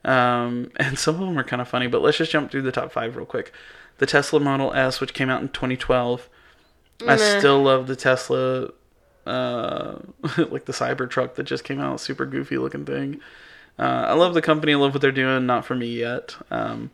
Um, 0.08 0.72
and 0.76 0.98
some 0.98 1.16
of 1.16 1.20
them 1.20 1.38
are 1.38 1.44
kind 1.44 1.62
of 1.62 1.68
funny, 1.68 1.86
but 1.86 2.02
let's 2.02 2.16
just 2.16 2.32
jump 2.32 2.50
through 2.50 2.62
the 2.62 2.72
top 2.72 2.90
five 2.90 3.16
real 3.16 3.26
quick. 3.26 3.52
The 3.98 4.06
Tesla 4.06 4.40
Model 4.40 4.72
S, 4.72 5.00
which 5.00 5.12
came 5.12 5.28
out 5.28 5.42
in 5.42 5.48
2012. 5.48 6.28
I 7.06 7.16
still 7.16 7.62
love 7.62 7.86
the 7.86 7.94
Tesla, 7.94 8.70
uh, 9.24 9.98
like 10.50 10.64
the 10.64 10.72
Cybertruck 10.72 11.34
that 11.34 11.44
just 11.44 11.62
came 11.62 11.80
out, 11.80 12.00
super 12.00 12.26
goofy 12.26 12.58
looking 12.58 12.84
thing. 12.84 13.20
Uh, 13.78 14.06
I 14.08 14.14
love 14.14 14.34
the 14.34 14.42
company. 14.42 14.72
I 14.72 14.76
love 14.76 14.94
what 14.94 15.00
they're 15.00 15.12
doing. 15.12 15.46
Not 15.46 15.64
for 15.64 15.76
me 15.76 15.86
yet. 15.86 16.36
Um, 16.50 16.90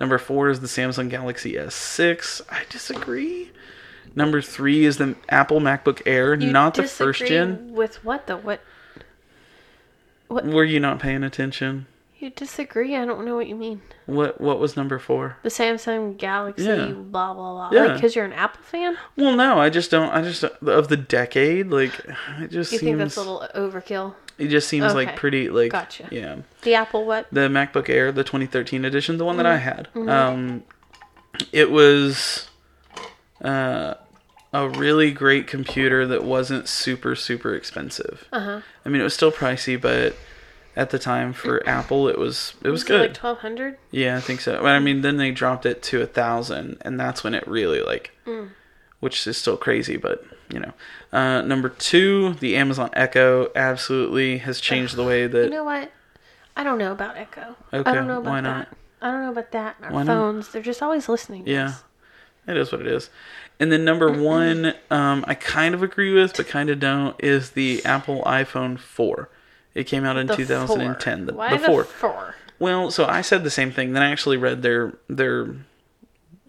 number 0.00 0.16
four 0.16 0.48
is 0.48 0.60
the 0.60 0.66
Samsung 0.66 1.10
Galaxy 1.10 1.54
S6. 1.54 2.40
I 2.48 2.62
disagree. 2.70 3.50
Number 4.14 4.40
three 4.40 4.84
is 4.84 4.96
the 4.96 5.16
Apple 5.28 5.60
MacBook 5.60 6.02
Air, 6.06 6.34
You 6.34 6.50
not 6.50 6.74
the 6.74 6.84
first 6.84 7.20
gen. 7.26 7.72
With 7.74 8.02
what 8.04 8.26
though? 8.26 8.38
What 8.38 8.60
Were 10.28 10.64
you 10.64 10.80
not 10.80 10.98
paying 10.98 11.22
attention? 11.22 11.86
You 12.22 12.30
disagree? 12.30 12.96
I 12.96 13.04
don't 13.04 13.24
know 13.26 13.34
what 13.36 13.46
you 13.48 13.54
mean. 13.56 13.82
What 14.06 14.40
What 14.40 14.58
was 14.58 14.76
number 14.76 14.98
four? 14.98 15.36
The 15.42 15.48
Samsung 15.48 16.16
Galaxy, 16.16 16.64
Yeah. 16.64 16.86
blah 16.92 17.34
blah 17.34 17.52
blah. 17.52 17.70
Yeah. 17.72 17.86
Like, 17.88 17.94
because 17.96 18.14
you're 18.16 18.24
an 18.24 18.32
Apple 18.32 18.62
fan, 18.62 18.96
Well, 19.16 19.36
no, 19.36 19.58
I 19.58 19.68
just 19.70 19.90
don't. 19.90 20.10
I 20.10 20.22
just 20.22 20.44
of 20.44 20.88
the 20.88 20.96
decade, 20.96 21.68
like 21.68 21.92
it 22.40 22.50
just 22.50 22.72
you 22.72 22.78
seems. 22.78 22.80
think 22.80 22.98
that's 22.98 23.16
a 23.16 23.20
little 23.20 23.46
overkill. 23.54 24.14
it 24.38 24.48
just 24.48 24.68
seems 24.68 24.94
like 24.94 25.16
pretty 25.16 25.50
like. 25.50 25.72
Gotcha. 25.72 26.08
Yeah. 26.10 26.36
The 26.62 26.74
Apple 26.74 27.04
what? 27.04 27.26
the 27.32 27.48
MacBook 27.48 27.88
Air, 27.88 28.12
the 28.12 28.24
2013 28.24 28.84
edition, 28.84 29.18
the 29.18 29.24
one 29.24 29.36
that 29.36 29.46
I 29.46 29.56
had. 29.58 29.88
Mm-hmm. 29.94 30.08
Um, 30.08 30.62
it 31.52 31.70
was 31.70 32.48
uh, 33.42 33.94
a 34.52 34.68
really 34.68 35.10
great 35.10 35.46
computer 35.46 36.06
that 36.06 36.24
wasn't 36.24 36.68
super 36.68 37.14
super 37.16 37.54
expensive. 37.54 38.26
Uh 38.32 38.40
huh. 38.40 38.60
I 38.84 38.88
mean, 38.88 39.00
it 39.00 39.04
was 39.04 39.14
still 39.14 39.32
pricey, 39.32 39.80
but 39.80 40.14
at 40.76 40.90
the 40.90 40.98
time 40.98 41.32
for 41.32 41.62
Apple, 41.68 42.08
it 42.08 42.18
was 42.18 42.54
it 42.62 42.68
was, 42.70 42.82
it 42.82 42.86
good. 42.88 43.00
Like 43.02 43.14
twelve 43.14 43.38
hundred. 43.38 43.78
yeah, 43.90 44.16
I 44.16 44.20
think 44.20 44.40
so. 44.40 44.58
But 44.58 44.72
I 44.72 44.78
mean, 44.78 45.02
then 45.02 45.16
they 45.16 45.30
dropped 45.30 45.66
it 45.66 45.82
to 45.84 46.02
a 46.02 46.06
thousand, 46.06 46.78
and 46.82 46.98
that's 46.98 47.22
when 47.24 47.34
it 47.34 47.46
really 47.46 47.80
like, 47.82 48.10
Mm. 48.26 48.50
which 49.00 49.26
is 49.26 49.36
still 49.36 49.56
crazy, 49.56 49.96
but 49.96 50.24
you 50.52 50.60
know. 50.60 50.72
Uh, 51.12 51.42
number 51.42 51.68
two, 51.68 52.34
the 52.34 52.56
Amazon 52.56 52.88
Echo 52.94 53.50
absolutely 53.54 54.38
has 54.38 54.60
changed 54.60 54.96
the 54.96 55.04
way 55.04 55.26
that 55.28 55.44
You 55.44 55.50
know 55.50 55.64
what? 55.64 55.90
I 56.56 56.62
don't 56.64 56.78
know 56.78 56.92
about 56.92 57.16
Echo. 57.16 57.56
Okay, 57.72 57.90
I 57.90 57.94
don't 57.94 58.06
know 58.06 58.18
about 58.20 58.30
why 58.30 58.40
that. 58.40 58.42
not? 58.42 58.68
I 59.00 59.10
don't 59.10 59.22
know 59.22 59.30
about 59.32 59.50
that. 59.52 59.76
Our 59.82 59.90
Why 59.92 60.02
not? 60.04 60.12
phones, 60.14 60.48
they're 60.50 60.62
just 60.62 60.82
always 60.82 61.08
listening. 61.08 61.46
Yeah, 61.46 61.66
us. 61.68 61.84
it 62.46 62.56
is 62.56 62.70
what 62.70 62.80
it 62.82 62.86
is. 62.86 63.10
And 63.58 63.72
then 63.72 63.84
number 63.84 64.10
one, 64.22 64.74
um, 64.90 65.24
I 65.26 65.34
kind 65.34 65.74
of 65.74 65.82
agree 65.82 66.12
with, 66.14 66.36
but 66.36 66.46
kind 66.46 66.70
of 66.70 66.78
don't, 66.78 67.16
is 67.18 67.50
the 67.50 67.84
Apple 67.84 68.22
iPhone 68.24 68.78
4. 68.78 69.28
It 69.74 69.84
came 69.84 70.04
out 70.04 70.16
in 70.16 70.26
The 70.26 70.36
2010. 70.36 71.18
Four. 71.18 71.26
The, 71.26 71.32
Why 71.34 71.56
the 71.56 71.66
4. 71.66 71.84
four? 71.84 72.34
Well, 72.58 72.90
so 72.90 73.06
I 73.06 73.22
said 73.22 73.42
the 73.44 73.50
same 73.50 73.70
thing. 73.72 73.92
Then 73.92 74.02
I 74.02 74.10
actually 74.10 74.36
read 74.36 74.62
their 74.62 74.92
their 75.08 75.46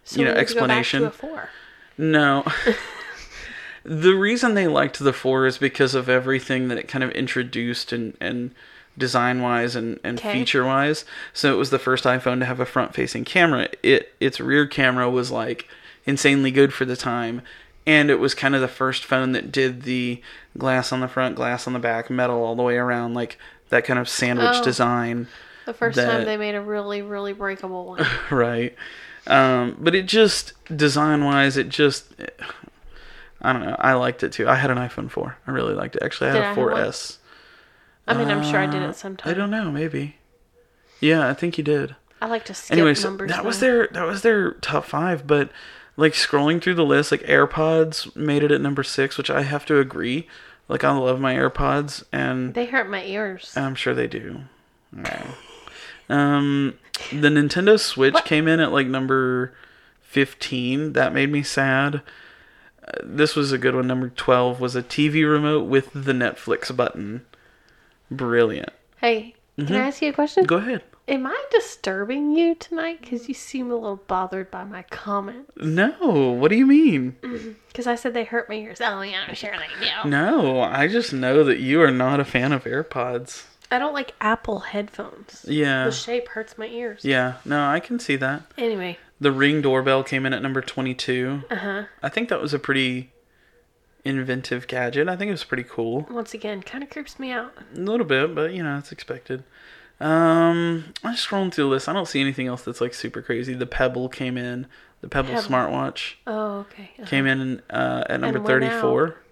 So 0.04 0.20
You 0.20 0.26
know, 0.26 0.34
we 0.34 0.40
need 0.40 0.48
to 0.48 0.54
go 0.56 0.68
back 0.68 0.86
to 0.86 1.06
explanation. 1.06 1.12
four. 1.12 1.50
no. 1.98 2.44
the 3.84 4.14
reason 4.14 4.54
they 4.54 4.68
liked 4.68 5.00
the 5.00 5.14
4 5.14 5.46
is 5.46 5.58
because 5.58 5.94
of 5.96 6.08
everything 6.10 6.68
that 6.70 6.78
it 6.78 6.88
kind 6.88 7.04
of 7.04 7.12
introduced 7.12 7.92
and 7.92 8.16
and 8.22 8.52
design 8.98 9.42
wise 9.42 9.76
and, 9.76 10.00
and 10.04 10.20
Okay. 10.20 10.32
feature 10.34 10.64
wise. 10.66 11.04
So 11.34 11.52
it 11.54 11.58
was 11.58 11.72
the 11.72 11.80
first 11.80 12.04
iPhone 12.04 12.40
to 12.40 12.46
have 12.46 12.60
a 12.60 12.66
front 12.66 12.94
facing 12.94 13.26
camera. 13.26 13.68
It 13.82 14.14
its 14.20 14.40
rear 14.40 14.68
camera 14.68 15.10
was 15.10 15.32
like 15.32 15.68
insanely 16.06 16.52
good 16.52 16.74
for 16.74 16.86
the 16.86 16.96
time. 16.96 17.42
And 17.86 18.10
it 18.10 18.20
was 18.20 18.34
kind 18.34 18.56
of 18.56 18.62
the 18.62 18.68
first 18.70 19.04
phone 19.04 19.32
that 19.34 19.52
did 19.52 19.82
the 19.82 20.22
glass 20.58 20.92
on 20.92 21.00
the 21.00 21.08
front, 21.08 21.36
glass 21.36 21.68
on 21.68 21.74
the 21.74 21.80
back, 21.80 22.10
metal 22.10 22.44
all 22.44 22.56
the 22.56 22.64
way 22.64 22.78
around, 22.78 23.14
like 23.14 23.38
that 23.70 23.86
kind 23.86 24.00
of 24.00 24.08
sandwich 24.08 24.48
Oh. 24.56 24.64
design. 24.64 25.28
The 25.66 25.74
first 25.74 25.96
that- 25.96 26.06
time 26.12 26.26
they 26.26 26.38
made 26.38 26.56
a 26.56 26.62
really, 26.62 27.02
really 27.02 27.34
breakable 27.34 27.86
one. 27.86 28.06
right. 28.32 28.76
Um, 29.26 29.78
but 29.80 29.96
it 29.96 30.06
just 30.06 30.54
design 30.76 31.24
wise, 31.24 31.56
it 31.58 31.70
just 31.70 32.14
I 33.42 33.52
don't 33.54 33.64
know. 33.66 33.76
I 33.80 33.94
liked 33.94 34.24
it 34.24 34.32
too. 34.32 34.48
I 34.48 34.56
had 34.56 34.72
an 34.72 34.78
iPhone 34.78 35.10
four. 35.10 35.38
I 35.48 35.52
really 35.52 35.74
liked 35.74 35.96
it. 35.96 36.04
Actually, 36.04 36.30
I 36.32 36.34
Did 36.34 36.40
had 36.40 36.46
I 36.48 36.52
a 36.52 36.56
have 36.56 36.58
one? 36.64 36.74
4S. 36.74 37.18
I 38.08 38.14
mean, 38.16 38.30
I'm 38.30 38.44
sure 38.44 38.60
I 38.60 38.66
did 38.66 38.84
Uh, 38.84 38.88
it 38.90 38.96
sometime. 38.96 39.32
I 39.32 39.34
don't 39.34 39.50
know. 39.50 39.72
Maybe. 39.72 40.18
Yeah, 41.00 41.28
I 41.30 41.34
think 41.34 41.58
you 41.58 41.64
did. 41.64 41.96
I 42.22 42.26
like 42.28 42.46
to 42.46 42.54
skip 42.54 42.74
Anyways, 42.74 43.04
numbers. 43.04 43.30
that 43.32 43.44
was 43.44 43.60
their 43.60 43.88
that 43.88 44.06
was 44.06 44.22
their 44.22 44.52
top 44.56 44.86
five. 44.86 45.26
But 45.28 45.50
like 45.96 46.14
scrolling 46.14 46.62
through 46.62 46.76
the 46.76 46.86
list, 46.86 47.12
like 47.12 47.22
AirPods 47.24 48.16
made 48.16 48.44
it 48.44 48.52
at 48.52 48.62
number 48.62 48.84
six, 48.84 49.18
which 49.18 49.30
I 49.30 49.44
have 49.44 49.66
to 49.68 49.80
agree. 49.80 50.28
Like 50.68 50.84
I 50.84 50.92
love 50.92 51.20
my 51.20 51.36
AirPods, 51.36 52.04
and 52.12 52.54
They 52.54 52.66
hurt 52.66 52.90
my 52.90 53.04
ears. 53.04 53.54
I'm 53.56 53.76
sure 53.76 53.94
they 53.94 54.08
do. 54.08 54.42
Um, 56.10 56.76
the 57.12 57.30
Nintendo 57.30 57.80
Switch 57.80 58.14
What? 58.14 58.26
came 58.26 58.48
in 58.48 58.60
at 58.60 58.72
like 58.72 58.88
number 58.88 59.54
15. 60.02 60.94
That 60.94 61.14
made 61.14 61.32
me 61.32 61.44
sad. 61.44 61.96
Uh, 62.86 62.92
this 63.04 63.36
was 63.36 63.52
a 63.52 63.58
good 63.58 63.76
one. 63.76 63.88
Number 63.88 64.10
12 64.10 64.60
was 64.60 64.76
a 64.76 64.84
TV 64.84 65.30
remote 65.30 65.64
with 65.64 65.90
the 65.94 66.12
Netflix 66.14 66.76
button. 66.76 67.26
Brilliant. 68.12 68.70
Hey, 68.98 69.36
can 69.58 69.74
I 69.76 69.88
ask 69.88 70.02
you 70.02 70.10
a 70.10 70.14
question? 70.14 70.44
Mm-hmm. 70.44 70.50
Go 70.50 70.58
ahead. 70.58 70.84
Am 71.08 71.28
I 71.28 71.46
disturbing 71.52 72.32
you 72.36 72.56
tonight? 72.56 73.02
Because 73.02 73.28
you 73.28 73.34
seem 73.34 73.70
a 73.70 73.76
little 73.76 73.98
bothered 74.08 74.50
by 74.50 74.64
my 74.64 74.84
comment. 74.84 75.50
No, 75.58 75.92
what 76.32 76.50
do 76.50 76.56
you 76.56 76.66
mean? 76.66 77.18
Because 77.68 77.88
I 77.88 77.96
said 77.96 78.14
they 78.14 78.24
hurt 78.24 78.48
my 78.48 78.56
ears. 78.56 78.80
Oh, 78.82 79.02
yeah, 79.02 79.24
I'm 79.28 79.36
sure 79.36 79.52
they 79.52 79.86
do. 79.86 80.10
No, 80.10 80.62
I 80.62 80.88
just 80.88 81.12
know 81.12 81.44
that 81.44 81.60
you 81.60 81.82
are 81.82 81.92
not 81.92 82.22
a 82.22 82.26
fan 82.26 82.54
of 82.54 82.64
AirPods. 82.64 83.44
I 83.70 83.80
don't 83.80 83.94
like 83.94 84.14
Apple 84.22 84.60
headphones. 84.60 85.46
Yeah. 85.48 85.86
The 85.86 85.92
shape 85.92 86.30
hurts 86.30 86.58
my 86.58 86.68
ears. 86.68 87.04
Yeah, 87.04 87.36
no, 87.44 87.66
I 87.68 87.82
can 87.82 88.00
see 88.00 88.16
that. 88.18 88.44
Anyway, 88.58 88.98
The 89.20 89.32
Ring 89.32 89.62
doorbell 89.62 90.04
came 90.04 90.26
in 90.26 90.32
at 90.34 90.42
number 90.42 90.62
22. 90.62 91.44
uh 91.50 91.56
huh. 91.56 91.84
I 92.02 92.08
think 92.10 92.30
that 92.30 92.40
was 92.42 92.54
a 92.54 92.60
pretty 92.60 93.12
inventive 94.06 94.68
gadget. 94.68 95.10
I 95.10 95.16
think 95.18 95.30
it 95.30 95.34
was 95.34 95.44
pretty 95.44 95.64
cool. 95.64 96.08
Once 96.10 96.34
again, 96.34 96.62
kind 96.62 96.84
of 96.84 96.90
creeps 96.90 97.20
me 97.20 97.32
out. 97.32 97.54
A 97.76 97.80
little 97.80 98.06
bit, 98.06 98.34
but 98.36 98.54
you 98.54 98.64
know, 98.64 98.78
it's 98.78 98.92
expected. 98.92 99.44
Um, 100.00 100.94
I'm 101.04 101.16
scrolling 101.16 101.54
through 101.54 101.66
the 101.66 101.70
list. 101.70 101.88
I 101.88 101.94
don't 101.94 102.08
see 102.08 102.20
anything 102.22 102.48
else 102.48 102.64
that's 102.64 102.82
like 102.82 102.94
super 102.94 103.22
crazy. 103.22 103.54
The 103.54 103.66
Pebble 103.66 104.10
came 104.10 104.38
in. 104.38 104.68
The 105.02 105.08
Pebble, 105.10 105.34
Pebble. 105.34 105.42
smartwatch 105.44 106.14
Oh, 106.28 106.60
okay. 106.60 106.92
Uh-huh. 106.98 107.06
came 107.08 107.26
in 107.26 107.62
uh, 107.70 108.04
at 108.10 108.20
number 108.22 108.40
34. 108.40 109.18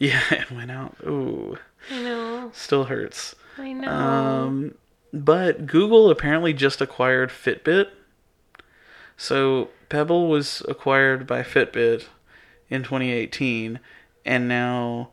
Yeah, 0.00 0.20
it 0.30 0.52
went 0.52 0.70
out. 0.70 0.96
Ooh, 1.04 1.58
I 1.90 2.00
know. 2.02 2.50
still 2.54 2.84
hurts. 2.84 3.34
I 3.56 3.72
know. 3.72 3.90
Um, 3.90 4.74
but 5.12 5.66
Google 5.66 6.08
apparently 6.08 6.52
just 6.52 6.80
acquired 6.80 7.30
Fitbit. 7.30 7.88
So 9.16 9.70
Pebble 9.88 10.28
was 10.28 10.62
acquired 10.68 11.26
by 11.26 11.42
Fitbit 11.42 12.04
in 12.70 12.84
2018, 12.84 13.80
and 14.24 14.46
now 14.46 15.08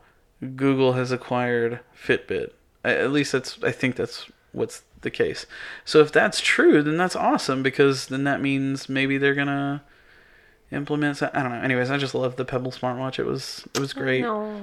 Google 0.54 0.92
has 0.92 1.10
acquired 1.10 1.80
Fitbit. 2.00 2.52
At 2.84 3.10
least 3.10 3.32
that's 3.32 3.60
I 3.64 3.72
think 3.72 3.96
that's 3.96 4.30
what's 4.56 4.82
the 5.02 5.10
case. 5.10 5.46
So 5.84 6.00
if 6.00 6.10
that's 6.10 6.40
true, 6.40 6.82
then 6.82 6.96
that's 6.96 7.14
awesome 7.14 7.62
because 7.62 8.06
then 8.06 8.24
that 8.24 8.40
means 8.40 8.88
maybe 8.88 9.18
they're 9.18 9.34
gonna 9.34 9.84
implement. 10.72 11.22
I 11.22 11.42
don't 11.42 11.52
know. 11.52 11.60
Anyways, 11.60 11.90
I 11.90 11.98
just 11.98 12.14
love 12.14 12.36
the 12.36 12.44
Pebble 12.44 12.72
smartwatch. 12.72 13.18
It 13.18 13.26
was 13.26 13.68
it 13.74 13.80
was 13.80 13.92
great. 13.92 14.22
No. 14.22 14.62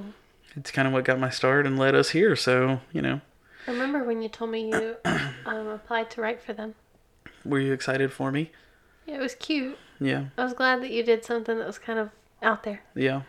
It's 0.56 0.70
kind 0.70 0.86
of 0.86 0.92
what 0.92 1.04
got 1.04 1.18
my 1.18 1.30
start 1.30 1.66
and 1.66 1.78
led 1.78 1.94
us 1.94 2.10
here. 2.10 2.36
So 2.36 2.80
you 2.92 3.00
know. 3.00 3.20
Remember 3.66 4.04
when 4.04 4.20
you 4.20 4.28
told 4.28 4.50
me 4.50 4.68
you 4.68 4.96
um, 5.46 5.68
applied 5.68 6.10
to 6.10 6.20
write 6.20 6.42
for 6.42 6.52
them? 6.52 6.74
Were 7.44 7.60
you 7.60 7.72
excited 7.72 8.12
for 8.12 8.30
me? 8.30 8.50
Yeah, 9.06 9.16
it 9.16 9.20
was 9.20 9.34
cute. 9.34 9.78
Yeah, 10.00 10.26
I 10.36 10.44
was 10.44 10.52
glad 10.52 10.82
that 10.82 10.90
you 10.90 11.02
did 11.02 11.24
something 11.24 11.56
that 11.56 11.66
was 11.66 11.78
kind 11.78 11.98
of 11.98 12.10
out 12.42 12.64
there. 12.64 12.82
yeah. 12.94 13.22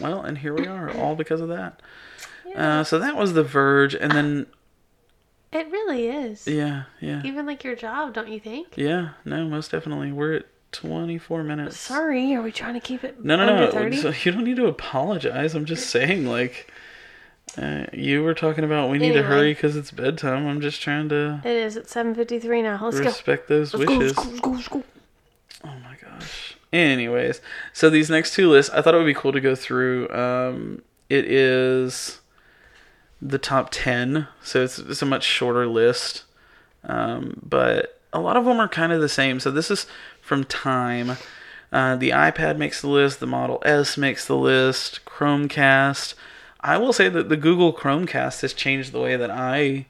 Well, 0.00 0.22
and 0.22 0.38
here 0.38 0.52
we 0.52 0.66
are, 0.66 0.90
all 0.90 1.14
because 1.14 1.40
of 1.40 1.48
that. 1.48 1.80
Uh, 2.56 2.82
so 2.82 2.98
that 2.98 3.14
was 3.16 3.34
The 3.34 3.44
Verge, 3.44 3.94
and 3.94 4.10
then 4.10 4.46
really 6.08 6.30
is. 6.30 6.46
yeah, 6.46 6.84
yeah, 7.00 7.22
Even 7.24 7.46
like 7.46 7.64
your 7.64 7.76
job, 7.76 8.14
don't 8.14 8.28
you 8.28 8.40
think? 8.40 8.68
yeah. 8.76 9.10
No, 9.24 9.44
most 9.46 9.70
definitely. 9.70 10.12
We're 10.12 10.34
at 10.34 10.46
twenty-four 10.72 11.42
minutes. 11.44 11.76
Sorry, 11.78 12.34
are 12.34 12.42
we 12.42 12.52
trying 12.52 12.74
to 12.74 12.80
keep 12.80 13.02
it 13.04 13.24
No, 13.24 13.36
no, 13.36 13.46
no. 13.66 13.70
30? 13.70 13.96
So 13.96 14.12
you 14.24 14.32
don't 14.32 14.44
need 14.44 14.56
to 14.56 14.66
apologize. 14.66 15.54
I'm 15.54 15.64
just 15.64 15.90
saying, 15.90 16.26
like, 16.26 16.72
uh, 17.60 17.86
you 17.92 18.22
were 18.22 18.34
talking 18.34 18.62
about 18.64 18.90
we 18.90 18.98
need 18.98 19.12
to 19.14 19.22
hurry 19.22 19.52
because 19.54 19.76
it's 19.76 19.90
bedtime. 19.90 20.46
I'm 20.46 20.60
just 20.60 20.80
trying 20.80 21.08
to 21.10 21.40
It 21.44 21.50
is 21.56 21.76
at 21.76 21.86
7.53 21.86 22.62
now. 22.62 22.78
Let's 22.82 23.00
go. 23.00 23.06
respect 23.06 23.48
those 23.48 23.74
Let's 23.74 23.90
wishes. 23.90 24.12
go, 24.12 24.22
let's 24.22 24.40
go, 24.40 24.50
let's 24.50 24.68
go. 24.68 24.84
Oh 25.64 25.74
my 25.84 25.96
gosh. 26.00 26.56
Anyways, 26.72 27.40
so 27.72 27.90
these 27.90 28.08
next 28.08 28.34
two 28.34 28.48
lists, 28.48 28.72
I 28.72 28.80
thought 28.80 28.94
it 28.94 28.98
would 28.98 29.04
be 29.06 29.14
cool 29.14 29.32
to 29.32 29.40
go 29.40 29.56
through. 29.56 30.08
Um, 30.10 30.82
it 31.08 31.24
is 31.24 32.19
the 33.22 33.38
top 33.38 33.68
10, 33.70 34.26
so 34.42 34.62
it's, 34.62 34.78
it's 34.78 35.02
a 35.02 35.06
much 35.06 35.24
shorter 35.24 35.66
list. 35.66 36.24
Um, 36.84 37.40
but 37.42 38.00
a 38.12 38.20
lot 38.20 38.36
of 38.36 38.44
them 38.44 38.58
are 38.58 38.68
kind 38.68 38.92
of 38.92 39.00
the 39.00 39.08
same. 39.08 39.40
So 39.40 39.50
this 39.50 39.70
is 39.70 39.86
from 40.20 40.44
Time. 40.44 41.16
Uh, 41.72 41.96
the 41.96 42.10
iPad 42.10 42.56
makes 42.56 42.80
the 42.80 42.88
list, 42.88 43.20
the 43.20 43.26
Model 43.26 43.62
S 43.64 43.96
makes 43.96 44.26
the 44.26 44.36
list, 44.36 45.04
Chromecast. 45.04 46.14
I 46.60 46.76
will 46.78 46.92
say 46.92 47.08
that 47.08 47.28
the 47.28 47.36
Google 47.36 47.72
Chromecast 47.72 48.40
has 48.42 48.52
changed 48.52 48.92
the 48.92 49.00
way 49.00 49.16
that 49.16 49.30
I 49.30 49.86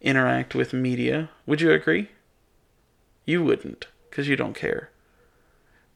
interact 0.00 0.54
with 0.54 0.72
media. 0.72 1.30
Would 1.46 1.60
you 1.60 1.72
agree? 1.72 2.08
You 3.24 3.44
wouldn't, 3.44 3.86
because 4.08 4.28
you 4.28 4.36
don't 4.36 4.54
care. 4.54 4.90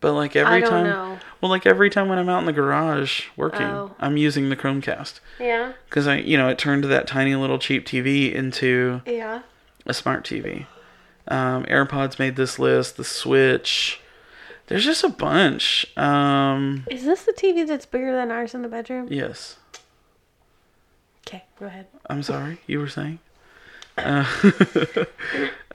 But 0.05 0.13
like 0.13 0.37
every 0.37 0.57
I 0.57 0.61
don't 0.61 0.69
time, 0.71 0.85
know. 0.85 1.19
well, 1.41 1.49
like 1.51 1.65
every 1.65 1.89
time 1.89 2.11
when 2.11 2.19
I'm 2.19 2.29
out 2.29 2.41
in 2.41 2.45
the 2.45 2.53
garage 2.53 3.23
working, 3.39 3.63
Oh. 3.65 3.93
I'm 3.99 4.19
using 4.19 4.51
the 4.51 4.55
Chromecast 4.57 5.21
Yeah. 5.41 5.73
because 5.89 6.07
I, 6.07 6.17
you 6.17 6.37
know, 6.37 6.47
it 6.51 6.59
turned 6.59 6.85
that 6.85 7.07
tiny 7.07 7.35
little 7.35 7.59
cheap 7.59 7.87
TV 7.87 8.31
into 8.31 9.01
Yeah. 9.07 9.41
a 9.87 9.95
smart 9.95 10.23
TV. 10.23 10.67
Um, 11.27 11.65
AirPods 11.65 12.19
made 12.19 12.37
this 12.37 12.59
list. 12.59 12.99
The 12.99 13.05
Switch. 13.05 13.99
There's 14.67 14.85
just 14.85 15.05
a 15.05 15.09
bunch. 15.09 15.87
Um, 15.97 16.85
Is 16.91 17.07
this 17.07 17.23
the 17.23 17.33
TV 17.33 17.67
that's 17.67 17.87
bigger 17.87 18.13
than 18.13 18.31
ours 18.31 18.55
in 18.55 18.61
the 18.61 18.69
bedroom? 18.69 19.09
yes. 19.11 19.57
Okay, 21.27 21.45
go 21.59 21.65
ahead. 21.65 21.87
I'm 22.11 22.23
sorry. 22.23 22.59
You 22.67 22.79
were 22.81 22.89
saying. 22.89 23.21
Uh, 23.97 24.27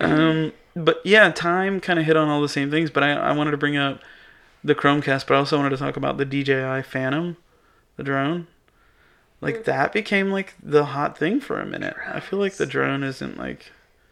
um, 0.01 0.51
but 0.75 0.99
yeah, 1.05 1.31
time 1.31 1.79
kind 1.79 1.97
of 1.97 2.05
hit 2.05 2.17
on 2.17 2.27
all 2.27 2.41
the 2.41 2.49
same 2.49 2.69
things. 2.69 2.91
But 2.91 3.01
I, 3.01 3.13
I 3.13 3.31
wanted 3.31 3.51
to 3.51 3.57
bring 3.57 3.77
up 3.77 4.01
the 4.63 4.75
Chromecast, 4.75 5.25
but 5.27 5.35
I 5.35 5.37
also 5.37 5.57
wanted 5.57 5.71
to 5.71 5.77
talk 5.77 5.97
about 5.97 6.17
the 6.17 6.25
DJI 6.25 6.81
Phantom, 6.83 7.37
the 7.97 8.03
drone. 8.03 8.47
Like 9.41 9.63
that 9.63 9.93
became 9.93 10.31
like 10.31 10.55
the 10.61 10.85
hot 10.85 11.17
thing 11.17 11.39
for 11.39 11.59
a 11.61 11.65
minute. 11.65 11.95
I 12.05 12.19
feel 12.19 12.39
like 12.39 12.55
the 12.55 12.65
drone 12.65 13.03
isn't 13.03 13.37
like 13.37 13.71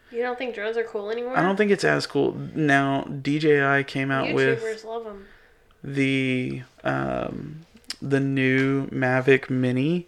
You 0.10 0.21
don't 0.21 0.38
think 0.38 0.55
drones 0.55 0.77
are 0.77 0.83
cool 0.86 1.10
anymore? 1.12 1.38
I 1.38 1.41
don't 1.41 1.57
think 1.57 1.69
it's 1.71 1.83
as 1.83 2.07
cool 2.07 2.33
now. 2.55 3.01
DJI 3.03 3.83
came 3.86 4.10
out 4.10 4.33
with 4.33 4.62
YouTubers 4.63 4.86
love 4.86 5.03
them. 5.03 5.25
the 5.83 6.62
um, 6.86 7.65
the 8.01 8.19
new 8.21 8.88
Mavic 8.88 9.49
Mini. 9.49 10.07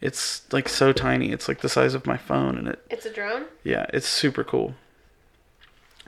It's 0.00 0.50
like 0.52 0.68
so 0.68 0.92
tiny. 0.92 1.32
It's 1.32 1.48
like 1.48 1.60
the 1.60 1.68
size 1.68 1.94
of 1.94 2.06
my 2.06 2.16
phone, 2.16 2.56
and 2.56 2.68
it 2.68 2.78
It's 2.90 3.04
a 3.06 3.12
drone? 3.12 3.46
yeah, 3.64 3.86
it's 3.92 4.06
super 4.08 4.44
cool. 4.44 4.74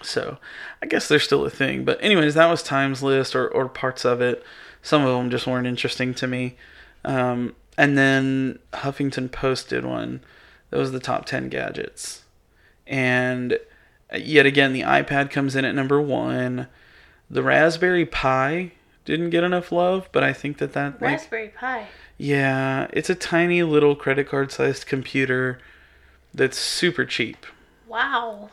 So, 0.03 0.38
I 0.83 0.87
guess 0.87 1.09
there's 1.09 1.25
still 1.25 1.45
a 1.45 1.51
thing. 1.51 1.85
But 1.85 2.03
anyways, 2.03 2.35
that 2.35 2.47
was 2.47 2.62
Time's 2.62 3.03
list 3.03 3.35
or 3.35 3.49
or 3.49 3.69
parts 3.69 4.05
of 4.05 4.21
it. 4.21 4.45
Some 4.83 5.05
of 5.05 5.17
them 5.17 5.31
just 5.31 5.47
weren't 5.47 5.67
interesting 5.67 6.12
to 6.15 6.27
me. 6.27 6.57
Um, 7.05 7.55
and 7.79 7.97
then 7.97 8.59
Huffington 8.73 9.31
Post 9.31 9.69
did 9.69 9.85
one. 9.85 10.21
That 10.71 10.79
was 10.79 10.93
the 10.93 11.01
top 11.01 11.25
10 11.25 11.49
gadgets. 11.49 12.23
And 12.87 13.59
yet 14.17 14.47
again, 14.47 14.73
the 14.73 14.83
iPad 14.83 15.31
comes 15.31 15.55
in 15.55 15.65
at 15.65 15.75
number 15.75 16.01
1. 16.01 16.67
The 17.31 17.43
Raspberry 17.43 18.05
Pi 18.07 18.73
didn't 19.05 19.31
get 19.31 19.45
enough 19.45 19.73
love, 19.73 20.09
but 20.12 20.23
I 20.23 20.33
think 20.33 20.59
that 20.59 20.73
that 20.75 20.95
like 20.95 21.12
Raspberry 21.12 21.49
Pi. 21.49 21.87
yeah, 22.19 22.88
it's 22.93 23.11
a 23.11 23.15
tiny 23.15 23.62
little 23.62 23.97
credit 23.97 24.29
card 24.29 24.53
sized 24.53 24.87
computer 24.87 25.59
that's 26.35 26.59
super 26.59 27.05
cheap. 27.05 27.47
Wow. 27.87 28.51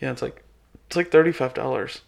Yeah, 0.00 0.12
it's 0.12 0.22
like 0.22 0.42
it's 0.88 0.96
like 0.96 1.10
thirty 1.10 1.32
five 1.32 1.52
dollars. 1.52 2.00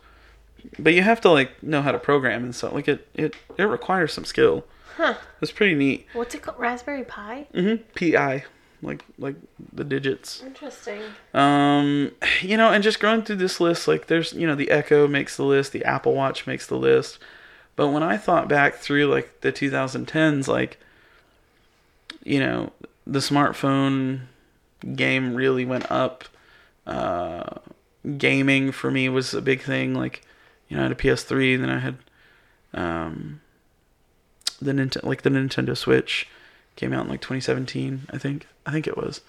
But 0.78 0.94
you 0.94 1.02
have 1.02 1.20
to 1.20 1.30
like 1.30 1.62
know 1.62 1.82
how 1.82 1.92
to 1.92 1.98
program 1.98 2.44
and 2.44 2.54
stuff. 2.54 2.72
Like 2.72 2.88
it 2.88 3.06
it 3.14 3.36
it 3.58 3.64
requires 3.64 4.12
some 4.12 4.24
skill. 4.24 4.64
Huh. 4.96 5.14
It's 5.42 5.52
pretty 5.52 5.74
neat. 5.74 6.06
What's 6.14 6.34
it 6.34 6.42
called? 6.42 6.58
Raspberry 6.58 7.04
Pi? 7.04 7.46
Mm-hmm. 7.54 7.82
PI, 7.94 8.44
like 8.82 9.04
like 9.18 9.36
the 9.72 9.84
digits. 9.84 10.42
Interesting. 10.42 11.02
Um, 11.34 12.12
you 12.40 12.56
know, 12.56 12.70
and 12.70 12.82
just 12.82 13.00
going 13.00 13.22
through 13.22 13.36
this 13.36 13.60
list, 13.60 13.86
like 13.86 14.06
there's 14.06 14.32
you 14.32 14.46
know 14.46 14.54
the 14.54 14.70
Echo 14.70 15.06
makes 15.06 15.36
the 15.36 15.44
list, 15.44 15.72
the 15.72 15.84
Apple 15.84 16.14
Watch 16.14 16.46
makes 16.46 16.66
the 16.66 16.76
list. 16.76 17.18
But 17.76 17.88
when 17.88 18.02
I 18.02 18.16
thought 18.16 18.48
back 18.48 18.76
through 18.76 19.06
like 19.06 19.42
the 19.42 19.52
2010s, 19.52 20.48
like 20.48 20.78
you 22.24 22.40
know 22.40 22.72
the 23.06 23.18
smartphone 23.20 24.22
game 24.94 25.34
really 25.34 25.64
went 25.64 25.90
up. 25.90 26.24
Uh, 26.86 27.58
gaming 28.18 28.72
for 28.72 28.90
me 28.90 29.08
was 29.08 29.34
a 29.34 29.42
big 29.42 29.62
thing. 29.62 29.94
Like 29.94 30.22
you 30.68 30.76
know 30.76 30.82
I 30.82 30.86
had 30.88 30.92
a 30.92 30.96
PS3, 30.96 31.60
then 31.60 31.70
I 31.70 31.78
had 31.78 31.96
um 32.72 33.40
the 34.60 34.72
Nintendo 34.72 35.04
like 35.04 35.22
the 35.22 35.30
Nintendo 35.30 35.76
Switch 35.76 36.28
came 36.76 36.92
out 36.92 37.04
in 37.04 37.10
like 37.10 37.20
2017, 37.20 38.08
I 38.10 38.18
think. 38.18 38.46
I 38.64 38.72
think 38.72 38.86
it 38.86 38.96
was. 38.96 39.20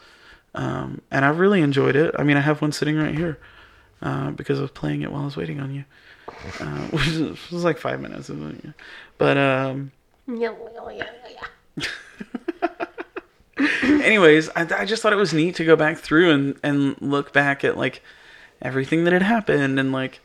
Um, 0.53 1.01
and 1.09 1.25
I've 1.25 1.39
really 1.39 1.61
enjoyed 1.61 1.95
it. 1.95 2.13
I 2.17 2.23
mean, 2.23 2.37
I 2.37 2.41
have 2.41 2.61
one 2.61 2.71
sitting 2.71 2.97
right 2.97 3.15
here 3.15 3.39
uh, 4.01 4.31
because 4.31 4.59
I 4.59 4.63
was 4.63 4.71
playing 4.71 5.01
it 5.01 5.11
while 5.11 5.21
I 5.21 5.25
was 5.25 5.37
waiting 5.37 5.59
on 5.59 5.73
you, 5.73 5.85
uh, 6.59 6.87
which 6.91 7.07
was 7.51 7.63
like 7.63 7.77
five 7.77 8.01
minutes. 8.01 8.29
But 9.17 9.37
um, 9.37 9.91
anyways, 13.83 14.49
I, 14.49 14.67
I 14.79 14.85
just 14.85 15.01
thought 15.01 15.13
it 15.13 15.17
was 15.17 15.33
neat 15.33 15.55
to 15.55 15.65
go 15.65 15.75
back 15.75 15.97
through 15.97 16.31
and, 16.31 16.59
and 16.63 17.01
look 17.01 17.33
back 17.33 17.63
at 17.63 17.77
like 17.77 18.01
everything 18.61 19.03
that 19.05 19.13
had 19.13 19.21
happened 19.23 19.79
and 19.79 19.91
like 19.91 20.19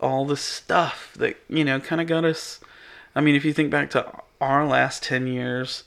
all 0.00 0.24
the 0.24 0.36
stuff 0.36 1.12
that 1.18 1.36
you 1.48 1.64
know 1.64 1.80
kind 1.80 2.00
of 2.00 2.06
got 2.06 2.24
us. 2.24 2.60
I 3.14 3.20
mean, 3.20 3.34
if 3.34 3.44
you 3.44 3.52
think 3.52 3.70
back 3.70 3.90
to 3.90 4.10
our 4.40 4.66
last 4.66 5.02
ten 5.02 5.26
years, 5.26 5.84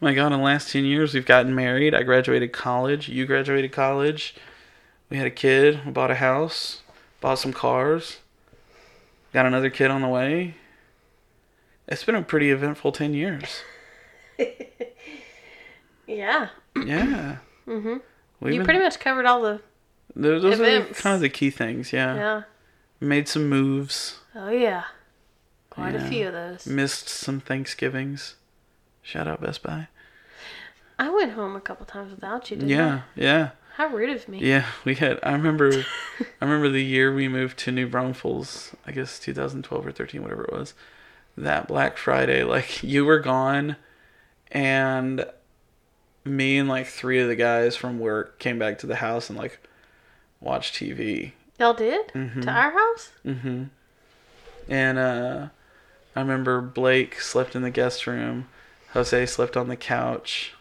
oh 0.00 0.06
my 0.06 0.14
God, 0.14 0.32
in 0.32 0.38
the 0.38 0.44
last 0.44 0.70
ten 0.72 0.84
years 0.84 1.14
we've 1.14 1.26
gotten 1.26 1.54
married. 1.54 1.94
I 1.94 2.02
graduated 2.02 2.52
college. 2.52 3.08
You 3.08 3.26
graduated 3.26 3.72
college. 3.72 4.34
We 5.10 5.16
had 5.18 5.26
a 5.26 5.30
kid. 5.30 5.80
We 5.86 5.92
bought 5.92 6.10
a 6.10 6.16
house. 6.16 6.80
Bought 7.20 7.38
some 7.38 7.52
cars. 7.52 8.18
Got 9.32 9.46
another 9.46 9.70
kid 9.70 9.90
on 9.90 10.02
the 10.02 10.08
way. 10.08 10.56
It's 11.88 12.04
been 12.04 12.14
a 12.14 12.22
pretty 12.22 12.50
eventful 12.50 12.92
ten 12.92 13.14
years. 13.14 13.62
Yeah. 16.06 16.48
Yeah. 16.76 17.36
Mm-hmm. 17.66 17.96
We've 18.40 18.52
You 18.54 18.58
been- 18.60 18.64
pretty 18.64 18.80
much 18.80 18.98
covered 18.98 19.24
all 19.24 19.40
the. 19.42 19.60
Those, 20.14 20.42
those 20.42 20.60
are 20.60 20.84
kind 20.94 21.14
of 21.14 21.20
the 21.20 21.28
key 21.30 21.50
things, 21.50 21.92
yeah. 21.92 22.14
Yeah. 22.14 22.42
Made 23.00 23.28
some 23.28 23.48
moves, 23.48 24.18
Oh, 24.34 24.48
yeah. 24.50 24.84
Quite 25.70 25.94
Yeah. 25.94 26.04
a 26.06 26.08
few 26.08 26.26
of 26.28 26.32
those. 26.34 26.66
missed 26.66 27.08
some 27.08 27.40
Thanksgivings. 27.40 28.36
Shout 29.02 29.26
out 29.26 29.40
Best 29.40 29.62
Buy. 29.62 29.88
I 30.98 31.08
went 31.10 31.32
home 31.32 31.56
a 31.56 31.60
couple 31.60 31.84
times 31.86 32.10
without 32.12 32.50
you, 32.50 32.56
didn't 32.58 32.70
I? 32.70 32.74
Yeah, 32.74 33.00
yeah, 33.16 33.50
How 33.76 33.88
rude 33.88 34.10
of 34.10 34.28
me. 34.28 34.38
yeah. 34.40 34.66
We 34.84 34.94
had. 34.94 35.18
I 35.22 35.32
remember. 35.32 35.84
I 36.20 36.44
remember 36.44 36.68
the 36.68 36.84
year 36.84 37.12
we 37.12 37.26
moved 37.26 37.58
to 37.60 37.72
New 37.72 37.88
Braunfels. 37.88 38.76
I 38.86 38.92
guess 38.92 39.18
2012 39.18 39.86
or 39.86 39.90
13, 39.92 40.22
whatever 40.22 40.44
it 40.44 40.52
was. 40.52 40.74
That 41.36 41.66
Black 41.66 41.96
Friday, 41.96 42.44
like 42.44 42.82
you 42.84 43.04
were 43.04 43.18
gone, 43.18 43.76
and 44.52 45.26
me 46.24 46.58
and 46.58 46.68
like 46.68 46.86
three 46.86 47.18
of 47.20 47.28
the 47.28 47.34
guys 47.36 47.74
from 47.74 47.98
work 47.98 48.38
came 48.38 48.58
back 48.58 48.78
to 48.78 48.86
the 48.86 48.96
house 48.96 49.28
and 49.28 49.38
like 49.38 49.58
watched 50.42 50.74
TV. 50.74 51.32
Y'all 51.58 51.74
did? 51.74 52.08
Mhm. 52.08 52.42
To 52.42 52.50
our 52.50 52.70
house? 52.72 53.10
Mm-hmm. 53.24 53.64
And 54.68 54.98
uh, 54.98 55.48
I 56.16 56.20
remember 56.20 56.60
Blake 56.60 57.20
slept 57.20 57.54
in 57.56 57.62
the 57.62 57.70
guest 57.70 58.06
room. 58.06 58.48
Jose 58.92 59.26
slept 59.26 59.56
on 59.56 59.68
the 59.68 59.76
couch. 59.76 60.52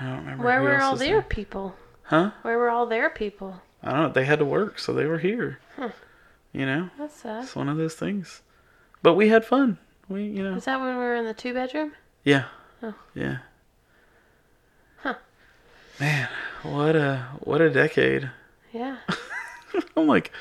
I 0.00 0.04
don't 0.06 0.18
remember. 0.18 0.44
Where 0.44 0.62
were 0.62 0.80
all 0.80 0.96
their 0.96 1.16
there. 1.20 1.22
people? 1.22 1.74
Huh? 2.04 2.30
Where 2.42 2.58
were 2.58 2.70
all 2.70 2.86
their 2.86 3.10
people? 3.10 3.60
I 3.82 3.92
don't 3.92 4.00
know. 4.02 4.08
They 4.10 4.24
had 4.24 4.38
to 4.38 4.44
work, 4.44 4.78
so 4.78 4.92
they 4.92 5.06
were 5.06 5.18
here. 5.18 5.58
Huh. 5.76 5.90
You 6.52 6.66
know, 6.66 6.90
That's 6.98 7.14
sad. 7.16 7.44
it's 7.44 7.56
one 7.56 7.68
of 7.68 7.76
those 7.76 7.94
things. 7.94 8.40
But 9.02 9.14
we 9.14 9.28
had 9.28 9.44
fun. 9.44 9.78
We, 10.08 10.24
you 10.24 10.42
know, 10.42 10.56
Is 10.56 10.64
that 10.66 10.80
when 10.80 10.90
we 10.96 11.02
were 11.02 11.16
in 11.16 11.24
the 11.24 11.34
two 11.34 11.52
bedroom? 11.54 11.92
yeah, 12.24 12.44
Oh. 12.82 12.94
yeah. 13.14 13.38
Huh. 15.02 15.14
Man, 16.00 16.28
what 16.62 16.96
a 16.96 17.26
what 17.40 17.60
a 17.60 17.70
decade. 17.70 18.30
Yeah. 18.74 18.96
I'm 19.96 20.06
like, 20.08 20.32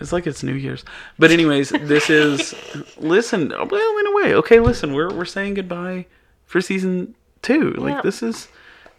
it's 0.00 0.12
like 0.12 0.26
it's 0.26 0.42
New 0.42 0.54
Year's. 0.54 0.84
But 1.18 1.30
anyways, 1.30 1.70
this 1.70 2.10
is 2.10 2.54
listen. 2.98 3.48
Well, 3.50 3.98
in 3.98 4.06
a 4.06 4.14
way, 4.14 4.34
okay. 4.34 4.60
Listen, 4.60 4.92
we're 4.92 5.12
we're 5.14 5.24
saying 5.24 5.54
goodbye 5.54 6.06
for 6.44 6.60
season 6.60 7.14
two. 7.40 7.70
Like 7.72 8.02
this 8.02 8.22
is 8.22 8.48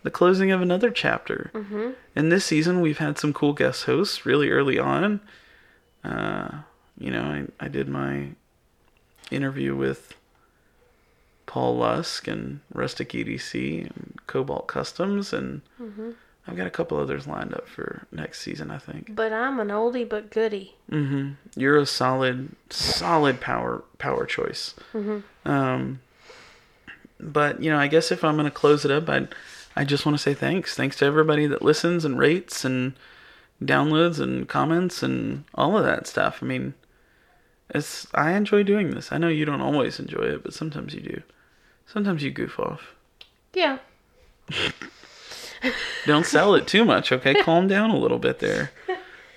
the 0.04 0.10
closing 0.12 0.52
of 0.52 0.62
another 0.62 0.90
chapter. 0.92 1.52
Mm-hmm. 1.54 1.90
And 2.16 2.32
this 2.32 2.46
season, 2.46 2.82
we've 2.82 2.98
had 2.98 3.18
some 3.18 3.34
cool 3.34 3.54
guest 3.54 3.84
hosts 3.84 4.26
really 4.26 4.50
early 4.50 4.80
on. 4.80 5.20
Uh, 6.04 6.50
you 6.98 7.12
know, 7.12 7.24
I 7.24 7.66
I 7.66 7.68
did 7.68 7.90
my 7.90 8.30
interview 9.30 9.76
with 9.76 10.16
Paul 11.46 11.78
Lusk 11.78 12.28
and 12.28 12.62
Rustic 12.74 13.10
EDC 13.10 13.82
and 13.82 14.20
Cobalt 14.28 14.68
Customs, 14.68 15.34
and 15.34 15.62
Mm-hmm. 15.82 16.12
I've 16.50 16.58
got 16.58 16.66
a 16.66 16.72
couple 16.72 16.98
others 16.98 17.28
lined 17.28 17.54
up 17.54 17.68
for 17.68 18.08
next 18.12 18.42
season. 18.42 18.72
I 18.72 18.80
think. 18.80 19.16
But 19.16 19.32
I'm 19.32 19.60
an 19.60 19.68
oldie 19.68 20.08
but 20.08 20.32
goodie. 20.32 20.76
Mm-hmm. 20.92 21.34
You're 21.56 21.78
a 21.78 21.86
solid, 21.86 22.56
solid 22.70 23.40
power 23.40 23.84
power 24.00 24.26
choice. 24.26 24.74
Mm-hmm. 24.94 25.50
Um, 25.50 26.00
but 27.20 27.62
you 27.62 27.70
know, 27.70 27.78
I 27.78 27.88
guess 27.88 28.12
if 28.12 28.24
I'm 28.24 28.36
gonna 28.36 28.50
close 28.50 28.84
it 28.84 28.92
up, 28.92 29.08
I 29.10 29.28
I 29.76 29.86
just 29.86 30.06
want 30.06 30.18
to 30.18 30.22
say 30.22 30.34
thanks. 30.34 30.76
Thanks 30.76 30.98
to 30.98 31.06
everybody 31.06 31.46
that 31.46 31.62
listens 31.62 32.04
and 32.04 32.18
rates 32.18 32.66
and 32.66 32.94
downloads 33.64 34.20
and 34.20 34.48
comments 34.48 35.04
and 35.04 35.44
all 35.54 35.78
of 35.78 35.86
that 35.86 36.08
stuff. 36.08 36.40
I 36.42 36.46
mean, 36.46 36.74
it's 37.70 38.08
I 38.16 38.32
enjoy 38.34 38.64
doing 38.64 38.90
this. 38.90 39.12
I 39.12 39.20
know 39.20 39.28
you 39.28 39.46
don't 39.46 39.62
always 39.62 40.00
enjoy 40.00 40.24
it, 40.24 40.44
but 40.44 40.54
sometimes 40.54 40.96
you 40.96 41.02
do. 41.02 41.22
Sometimes 41.86 42.24
you 42.24 42.32
goof 42.32 42.60
off. 42.60 42.96
Yeah. 43.54 43.78
Don't 46.06 46.26
sell 46.26 46.56
it 46.56 46.68
too 46.68 46.86
much, 46.86 47.12
okay? 47.12 47.34
Calm 47.44 47.68
down 47.68 47.90
a 47.92 47.98
little 47.98 48.20
bit 48.20 48.40
there. 48.40 48.72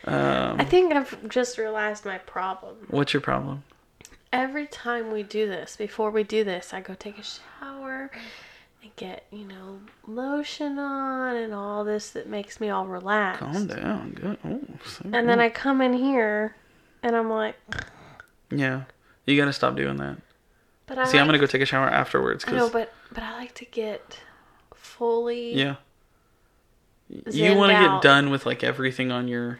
Um, 0.04 0.56
I 0.60 0.64
think 0.64 0.92
I've 0.92 1.28
just 1.28 1.58
realized 1.58 2.04
my 2.04 2.18
problem. 2.18 2.76
what's 2.88 3.12
your 3.12 3.20
problem? 3.20 3.64
Every 4.32 4.66
time 4.66 5.12
we 5.12 5.22
do 5.22 5.46
this, 5.46 5.76
before 5.76 6.10
we 6.10 6.22
do 6.22 6.42
this, 6.44 6.72
I 6.72 6.80
go 6.80 6.94
take 6.94 7.18
a 7.18 7.22
shower 7.22 8.10
and 8.82 8.96
get, 8.96 9.26
you 9.30 9.44
know, 9.44 9.80
lotion 10.06 10.78
on 10.78 11.36
and 11.36 11.52
all 11.52 11.84
this 11.84 12.10
that 12.10 12.28
makes 12.28 12.58
me 12.58 12.70
all 12.70 12.86
relaxed. 12.86 13.40
Calm 13.40 13.66
down. 13.66 14.10
Good. 14.12 14.38
Oh, 14.44 14.60
so 14.86 15.02
And 15.12 15.28
then 15.28 15.38
I 15.38 15.50
come 15.50 15.82
in 15.82 15.92
here 15.92 16.56
and 17.02 17.14
I'm 17.14 17.28
like, 17.28 17.56
yeah, 18.50 18.84
you 19.26 19.36
gotta 19.36 19.52
stop 19.52 19.76
doing 19.76 19.96
that. 19.98 20.16
but 20.86 20.98
I 20.98 21.04
See, 21.04 21.18
I'm 21.18 21.26
gonna 21.26 21.38
go 21.38 21.46
take 21.46 21.62
a 21.62 21.66
shower 21.66 21.88
afterwards. 21.88 22.44
I 22.46 22.52
know, 22.52 22.58
'cause- 22.62 22.72
but 22.72 22.92
but 23.12 23.22
I 23.22 23.34
like 23.36 23.54
to 23.56 23.64
get 23.66 24.20
fully 24.74 25.54
yeah, 25.54 25.76
you 27.30 27.54
want 27.56 27.72
to 27.72 27.78
get 27.78 28.02
done 28.02 28.30
with 28.30 28.46
like 28.46 28.62
everything 28.64 29.10
on 29.12 29.28
your 29.28 29.58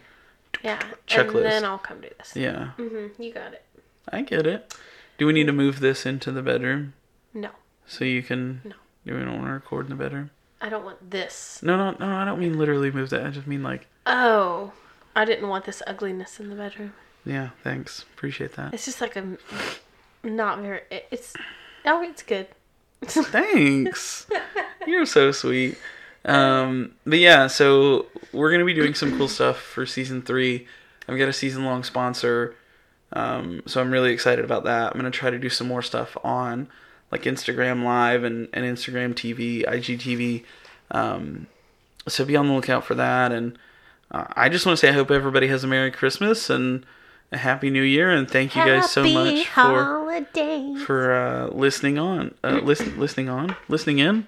yeah, 0.62 0.81
checklist. 1.07 1.37
and 1.37 1.45
then 1.47 1.65
I'll 1.65 1.79
come 1.79 2.01
do 2.01 2.09
this. 2.19 2.33
yeah. 2.37 2.71
hmm 2.73 3.09
you 3.19 3.33
got 3.33 3.53
it. 3.53 3.65
I 4.11 4.23
get 4.23 4.47
it. 4.47 4.75
Do 5.19 5.27
we 5.27 5.33
need 5.33 5.47
to 5.47 5.53
move 5.53 5.81
this 5.81 6.05
into 6.07 6.33
the 6.33 6.43
bedroom 6.43 6.95
No, 7.35 7.51
so 7.87 8.05
you 8.05 8.23
can? 8.23 8.61
No. 8.65 8.75
Do 9.07 9.15
we 9.15 9.21
don't 9.21 9.35
want 9.35 9.47
to 9.47 9.53
record 9.53 9.87
in 9.87 9.91
the 9.91 10.03
bedroom? 10.03 10.31
I 10.61 10.69
don't 10.69 10.85
want 10.85 11.11
this. 11.11 11.61
No, 11.62 11.77
no, 11.77 11.97
no. 11.99 12.17
I 12.17 12.25
don't 12.25 12.38
mean 12.38 12.57
literally 12.59 12.91
move 12.91 13.11
that. 13.11 13.27
I 13.27 13.31
just 13.31 13.47
mean 13.49 13.62
like, 13.62 13.87
Oh, 14.07 14.73
I 15.17 15.25
didn't 15.25 15.49
want 15.49 15.65
this 15.65 15.83
ugliness 15.87 16.38
in 16.41 16.49
the 16.51 16.57
bedroom. 16.57 16.93
yeah. 17.25 17.51
Thanks. 17.65 18.03
Appreciate 18.15 18.53
that. 18.55 18.73
It's 18.75 18.85
just 18.85 19.01
like 19.01 19.17
a 19.17 19.37
not 20.23 20.61
very. 20.61 20.83
It's 20.91 21.35
oh, 21.85 22.03
it's 22.03 22.23
good. 22.23 22.47
Thanks. 23.03 24.27
You're 24.87 25.07
so 25.07 25.33
sweet. 25.33 25.77
Um, 26.25 26.95
but 27.05 27.19
yeah, 27.19 27.47
so 27.47 28.07
we're 28.33 28.51
gonna 28.53 28.65
be 28.65 28.75
doing 28.75 28.95
some 28.95 29.17
cool 29.17 29.29
stuff 29.29 29.59
for 29.59 29.87
season 29.87 30.23
three. 30.23 30.67
I've 31.09 31.19
got 31.19 31.29
a 31.29 31.33
season 31.33 31.65
long 31.65 31.83
sponsor, 31.83 32.55
um, 33.13 33.63
so 33.67 33.81
I'm 33.81 33.91
really 33.91 34.13
excited 34.13 34.45
about 34.45 34.65
that. 34.65 34.93
I'm 34.93 34.99
gonna 34.99 35.11
try 35.11 35.31
to 35.31 35.39
do 35.39 35.49
some 35.49 35.67
more 35.67 35.83
stuff 35.83 36.17
on 36.23 36.69
like 37.13 37.23
Instagram 37.23 37.85
Live 37.85 38.25
and, 38.25 38.49
and 38.53 38.65
Instagram 38.65 39.15
TV, 39.15 39.65
IGTV. 39.67 40.45
Um, 40.91 41.47
so 42.09 42.25
be 42.25 42.37
on 42.37 42.49
the 42.49 42.55
lookout 42.55 42.85
for 42.85 42.95
that. 42.95 43.31
And 43.31 43.59
uh, 44.11 44.25
I 44.35 44.49
just 44.49 44.67
want 44.67 44.79
to 44.79 44.81
say 44.81 44.89
I 44.89 44.93
hope 44.93 45.11
everybody 45.11 45.47
has 45.49 45.63
a 45.63 45.67
Merry 45.67 45.91
Christmas 45.91 46.49
and 46.51 46.85
a 47.31 47.37
Happy 47.37 47.71
New 47.71 47.83
Year. 47.83 48.11
And 48.11 48.29
thank 48.29 48.57
you 48.57 48.65
guys 48.65 48.91
so 48.91 49.05
much 49.05 49.47
for 49.47 49.85
holidays. 49.85 50.83
for 50.83 51.13
uh, 51.13 51.47
listening 51.49 51.99
on, 51.99 52.35
uh, 52.43 52.61
listen, 52.63 52.99
listening 52.99 53.29
on, 53.29 53.57
listening 53.69 53.99
in. 53.99 54.27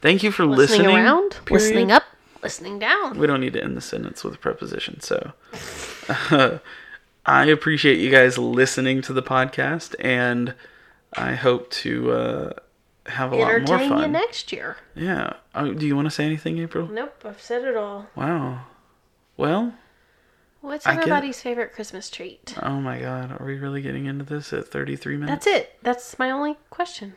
Thank 0.00 0.22
you 0.22 0.30
for 0.30 0.46
listening, 0.46 0.86
listening. 0.86 0.96
around, 1.04 1.30
period. 1.44 1.50
listening 1.62 1.90
up, 1.92 2.04
listening 2.42 2.78
down. 2.78 3.18
We 3.18 3.26
don't 3.26 3.40
need 3.40 3.52
to 3.54 3.62
end 3.62 3.76
the 3.76 3.80
sentence 3.82 4.24
with 4.24 4.34
a 4.34 4.38
preposition, 4.38 5.00
so 5.00 5.32
I 7.26 7.44
appreciate 7.46 7.98
you 7.98 8.10
guys 8.10 8.38
listening 8.38 9.02
to 9.02 9.12
the 9.12 9.22
podcast, 9.22 9.94
and 10.00 10.54
I 11.12 11.34
hope 11.34 11.70
to 11.70 12.12
uh, 12.12 12.52
have 13.06 13.32
a 13.32 13.36
lot 13.36 13.44
more 13.46 13.56
Entertain 13.56 13.82
you 13.84 13.88
fun. 13.90 14.12
next 14.12 14.52
year. 14.52 14.76
yeah. 14.94 15.34
Oh, 15.54 15.72
do 15.74 15.86
you 15.86 15.94
want 15.96 16.06
to 16.06 16.10
say 16.10 16.24
anything, 16.24 16.58
April? 16.58 16.88
Nope, 16.88 17.22
I've 17.24 17.40
said 17.42 17.64
it 17.64 17.76
all. 17.76 18.06
Wow. 18.14 18.64
Well, 19.36 19.74
What's 20.62 20.86
I 20.86 20.92
get- 20.94 21.00
everybody's 21.02 21.40
favorite 21.42 21.72
Christmas 21.72 22.08
treat? 22.10 22.54
oh 22.62 22.80
my 22.80 23.00
God, 23.00 23.36
are 23.40 23.44
we 23.46 23.58
really 23.58 23.82
getting 23.82 24.06
into 24.06 24.24
this 24.24 24.52
at 24.52 24.68
33 24.68 25.16
minutes? 25.16 25.44
That's 25.44 25.56
it. 25.58 25.78
That's 25.82 26.18
my 26.18 26.30
only 26.30 26.56
question. 26.70 27.14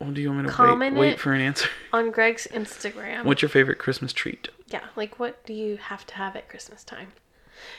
Well, 0.00 0.12
do 0.12 0.22
you 0.22 0.28
want 0.28 0.42
me 0.42 0.46
to 0.46 0.52
Comment 0.52 0.96
wait, 0.96 1.08
wait 1.10 1.20
for 1.20 1.32
an 1.34 1.42
answer? 1.42 1.68
on 1.92 2.10
Greg's 2.10 2.48
Instagram. 2.52 3.24
What's 3.24 3.42
your 3.42 3.50
favorite 3.50 3.78
Christmas 3.78 4.12
treat? 4.14 4.48
Yeah, 4.68 4.80
like 4.96 5.18
what 5.18 5.44
do 5.44 5.52
you 5.52 5.76
have 5.76 6.06
to 6.06 6.14
have 6.14 6.36
at 6.36 6.48
Christmas 6.48 6.82
time? 6.82 7.12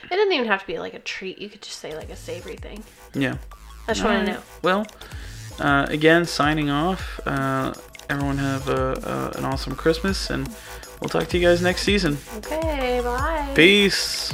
It 0.04 0.10
doesn't 0.16 0.32
even 0.32 0.48
have 0.48 0.62
to 0.62 0.68
be 0.68 0.78
like 0.78 0.94
a 0.94 1.00
treat. 1.00 1.40
You 1.40 1.50
could 1.50 1.64
just 1.64 1.80
say 1.80 1.96
like 1.96 2.12
a 2.12 2.16
savory 2.16 2.58
thing. 2.58 2.84
Yeah. 3.16 3.38
I 3.88 3.94
just 3.94 4.06
want 4.06 4.28
to 4.28 4.34
know. 4.34 4.42
Well, 4.62 4.86
uh, 5.60 5.88
again, 5.90 6.26
signing 6.26 6.70
off. 6.70 7.20
Uh, 7.26 7.74
everyone 8.10 8.38
have 8.38 8.70
a, 8.70 9.32
a, 9.36 9.38
an 9.40 9.46
awesome 9.46 9.76
Christmas, 9.76 10.30
and 10.30 10.48
we'll 11.00 11.10
talk 11.10 11.28
to 11.30 11.38
you 11.38 11.48
guys 11.48 11.62
next 11.62 11.82
season. 11.82 12.20
Okay, 12.38 13.02
bye. 13.04 13.52
Peace. 13.56 14.34